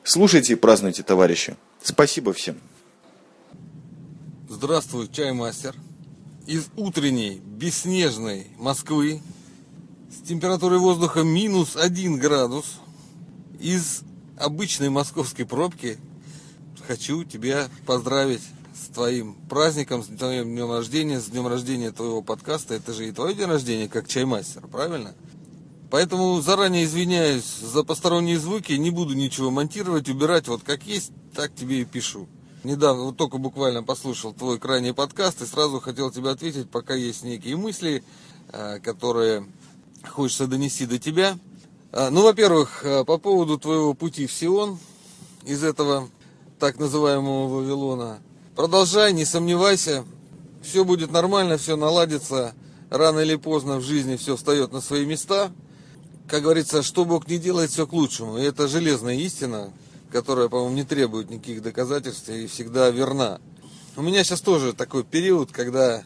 Слушайте 0.04 0.54
и 0.54 0.56
празднуйте, 0.56 1.04
товарищи. 1.04 1.56
Спасибо 1.84 2.34
всем. 2.34 2.58
Здравствуй, 4.50 5.08
чаймастер. 5.08 5.76
Из 6.48 6.66
утренней 6.76 7.40
бесснежной 7.46 8.48
Москвы 8.58 9.22
с 10.10 10.28
температурой 10.28 10.80
воздуха 10.80 11.22
минус 11.22 11.76
один 11.76 12.18
градус 12.18 12.80
из 13.60 14.02
обычной 14.36 14.90
московской 14.90 15.46
пробки 15.46 16.00
хочу 16.88 17.24
тебя 17.24 17.70
поздравить 17.86 18.42
твоим 18.94 19.36
праздником, 19.50 20.04
с 20.04 20.08
твоим 20.08 20.46
днем 20.46 20.72
рождения, 20.72 21.20
с 21.20 21.26
днем 21.26 21.48
рождения 21.48 21.92
твоего 21.92 22.22
подкаста. 22.22 22.74
Это 22.74 22.94
же 22.94 23.08
и 23.08 23.12
твой 23.12 23.34
день 23.34 23.48
рождения, 23.48 23.88
как 23.88 24.08
чаймастер, 24.08 24.68
правильно? 24.68 25.14
Поэтому 25.90 26.40
заранее 26.42 26.86
извиняюсь 26.86 27.44
за 27.44 27.84
посторонние 27.84 28.40
звуки, 28.40 28.74
не 28.74 28.92
буду 28.92 29.14
ничего 29.14 29.52
монтировать, 29.52 30.08
убирать, 30.08 30.48
вот 30.48 30.64
как 30.64 30.84
есть, 30.84 31.12
так 31.36 31.54
тебе 31.54 31.82
и 31.82 31.86
пишу. 31.86 32.28
недавно, 32.64 33.04
вот 33.04 33.18
только 33.18 33.38
буквально 33.38 33.84
послушал 33.84 34.34
твой 34.34 34.58
крайний 34.58 34.94
подкаст 34.94 35.42
и 35.42 35.46
сразу 35.46 35.82
хотел 35.82 36.12
тебе 36.12 36.30
ответить, 36.30 36.70
пока 36.70 36.94
есть 36.94 37.24
некие 37.24 37.58
мысли, 37.58 38.04
э, 38.54 38.80
которые 38.80 39.46
хочется 40.10 40.48
донести 40.48 40.86
до 40.86 40.98
тебя. 40.98 41.38
А, 41.92 42.10
ну, 42.10 42.24
во-первых, 42.24 42.86
э, 42.86 43.04
по 43.04 43.18
поводу 43.18 43.58
твоего 43.58 43.94
пути 43.94 44.28
в 44.28 44.32
Сион 44.32 44.80
из 45.44 45.62
этого 45.62 46.08
так 46.58 46.80
называемого 46.80 47.50
Вавилона. 47.50 48.20
Продолжай, 48.56 49.14
не 49.14 49.24
сомневайся, 49.24 50.04
все 50.62 50.84
будет 50.84 51.12
нормально, 51.12 51.58
все 51.58 51.78
наладится. 51.78 52.54
Рано 52.90 53.20
или 53.20 53.36
поздно 53.36 53.78
в 53.78 53.82
жизни 53.82 54.18
все 54.18 54.36
встает 54.36 54.74
на 54.74 54.82
свои 54.82 55.06
места. 55.06 55.52
Как 56.28 56.44
говорится, 56.44 56.84
что 56.84 57.06
Бог 57.06 57.30
не 57.30 57.38
делает, 57.38 57.72
все 57.72 57.88
к 57.88 57.94
лучшему. 57.94 58.38
И 58.38 58.44
это 58.44 58.68
железная 58.68 59.16
истина, 59.16 59.72
которая, 60.12 60.50
по-моему, 60.50 60.76
не 60.76 60.84
требует 60.84 61.30
никаких 61.30 61.62
доказательств 61.62 62.28
и 62.30 62.48
всегда 62.48 62.90
верна. 62.90 63.40
У 63.96 64.02
меня 64.02 64.24
сейчас 64.24 64.42
тоже 64.42 64.74
такой 64.74 65.06
период, 65.06 65.54
когда 65.54 66.04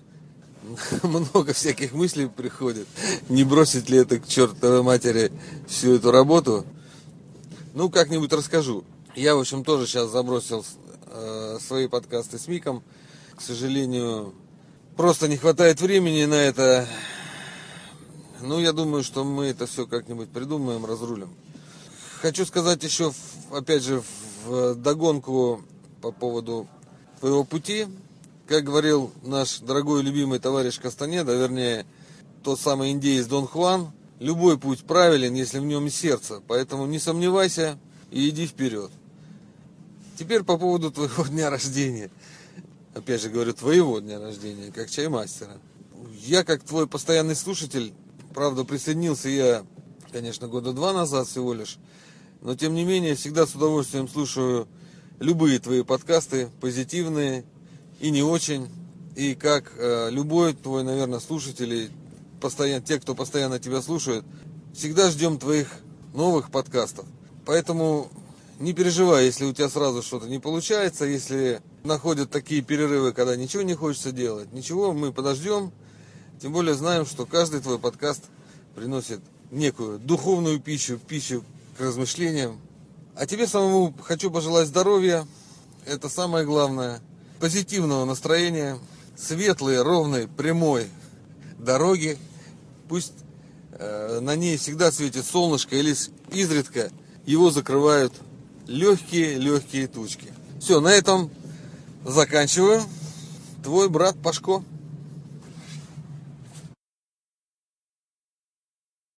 много 1.04 1.54
всяких 1.54 1.94
мыслей 1.94 2.28
приходит. 2.28 2.88
Не 3.28 3.44
бросить 3.44 3.90
ли 3.90 3.98
это 3.98 4.20
к 4.20 4.28
чертовой 4.28 4.84
матери 4.84 5.32
всю 5.68 5.96
эту 5.96 6.12
работу? 6.12 6.64
Ну, 7.74 7.90
как-нибудь 7.90 8.32
расскажу. 8.32 8.84
Я, 9.16 9.36
в 9.36 9.40
общем, 9.40 9.64
тоже 9.64 9.88
сейчас 9.88 10.12
забросил 10.12 10.64
э, 11.16 11.58
свои 11.60 11.88
подкасты 11.88 12.38
с 12.38 12.48
Миком. 12.48 12.84
К 13.36 13.42
сожалению, 13.42 14.34
просто 14.96 15.28
не 15.28 15.38
хватает 15.38 15.82
времени 15.82 16.26
на 16.26 16.36
это. 16.36 16.88
Ну, 18.42 18.60
я 18.60 18.74
думаю, 18.74 19.04
что 19.04 19.24
мы 19.24 19.46
это 19.48 19.66
все 19.66 19.86
как-нибудь 19.86 20.30
придумаем, 20.30 20.86
разрулим. 20.86 21.34
Хочу 22.22 22.46
сказать 22.46 22.84
еще, 22.84 23.14
опять 23.52 23.84
же, 23.84 24.04
в 24.46 24.76
догонку 24.76 25.62
по 26.02 26.12
поводу 26.12 26.68
твоего 27.20 27.44
пути. 27.44 27.88
Как 28.48 28.64
говорил 28.64 29.12
наш 29.24 29.60
дорогой 29.60 30.04
любимый 30.04 30.40
товарищ 30.40 30.80
Кастанеда, 30.80 31.34
вернее, 31.36 31.86
тот 32.44 32.60
самый 32.60 32.92
индеец 32.92 33.26
Дон 33.26 33.48
Хуан, 33.48 33.92
любой 34.20 34.60
путь 34.60 34.84
правилен, 34.86 35.34
если 35.34 35.60
в 35.60 35.66
нем 35.66 35.90
сердце. 35.90 36.42
Поэтому 36.48 36.86
не 36.86 37.00
сомневайся 37.00 37.80
и 38.12 38.30
иди 38.30 38.46
вперед. 38.46 38.92
Теперь 40.18 40.44
по 40.44 40.58
поводу 40.58 40.92
твоего 40.92 41.24
дня 41.28 41.50
рождения. 41.50 42.10
Опять 42.94 43.22
же 43.22 43.30
говорю, 43.30 43.54
твоего 43.54 44.00
дня 44.00 44.20
рождения, 44.20 44.72
как 44.72 44.90
чаймастера. 44.90 45.58
Я, 46.22 46.44
как 46.44 46.64
твой 46.64 46.88
постоянный 46.88 47.36
слушатель, 47.36 47.94
правда, 48.34 48.64
присоединился 48.64 49.30
я, 49.30 49.66
конечно, 50.12 50.48
года 50.48 50.72
два 50.72 50.94
назад 50.94 51.28
всего 51.28 51.54
лишь, 51.54 51.78
но 52.42 52.56
тем 52.56 52.74
не 52.74 52.86
менее, 52.86 53.16
всегда 53.16 53.46
с 53.46 53.56
удовольствием 53.56 54.08
слушаю 54.08 54.68
любые 55.20 55.60
твои 55.60 55.84
подкасты, 55.84 56.50
позитивные 56.62 57.44
и 58.00 58.12
не 58.12 58.24
очень. 58.24 58.70
И 59.16 59.34
как 59.34 59.74
э, 59.78 60.10
любой 60.12 60.54
твой, 60.54 60.84
наверное, 60.84 61.20
слушатель, 61.20 61.90
постоянно, 62.42 62.86
те, 62.86 63.00
кто 63.00 63.16
постоянно 63.16 63.60
тебя 63.60 63.82
слушает, 63.82 64.24
всегда 64.74 65.10
ждем 65.10 65.38
твоих 65.38 65.70
новых 66.14 66.52
подкастов. 66.52 67.06
Поэтому 67.46 68.10
не 68.60 68.74
переживай, 68.74 69.26
если 69.26 69.46
у 69.46 69.54
тебя 69.54 69.70
сразу 69.70 70.02
что-то 70.02 70.28
не 70.28 70.40
получается, 70.40 71.06
если 71.06 71.62
находят 71.84 72.30
такие 72.30 72.62
перерывы, 72.62 73.12
когда 73.12 73.36
ничего 73.36 73.64
не 73.64 73.74
хочется 73.74 74.12
делать. 74.12 74.52
Ничего, 74.54 74.94
мы 74.94 75.12
подождем. 75.12 75.72
Тем 76.42 76.54
более 76.54 76.76
знаем, 76.76 77.06
что 77.06 77.26
каждый 77.26 77.62
твой 77.62 77.80
подкаст 77.80 78.24
приносит 78.76 79.20
некую 79.52 80.00
духовную 80.00 80.60
пищу, 80.60 80.98
пищу 80.98 81.44
к 81.78 81.82
размышлениям. 81.82 82.60
А 83.16 83.26
тебе 83.26 83.48
самому 83.48 83.94
хочу 84.02 84.32
пожелать 84.32 84.68
здоровья. 84.68 85.28
Это 85.86 86.10
самое 86.10 86.46
главное. 86.46 87.02
Позитивного 87.40 88.06
настроения, 88.06 88.80
светлой, 89.18 89.82
ровной, 89.82 90.28
прямой 90.28 90.88
дороги. 91.60 92.18
Пусть 92.90 93.14
э, 93.72 94.20
на 94.22 94.36
ней 94.36 94.58
всегда 94.58 94.92
светит 94.92 95.26
солнышко 95.26 95.76
или 95.76 95.96
изредка 96.32 96.92
его 97.26 97.50
закрывают 97.52 98.14
легкие-легкие 98.68 99.88
тучки. 99.88 100.34
Все, 100.60 100.80
на 100.80 100.90
этом 100.90 101.30
заканчиваю. 102.04 102.82
Твой 103.64 103.90
брат 103.90 104.16
Пашко. 104.22 104.64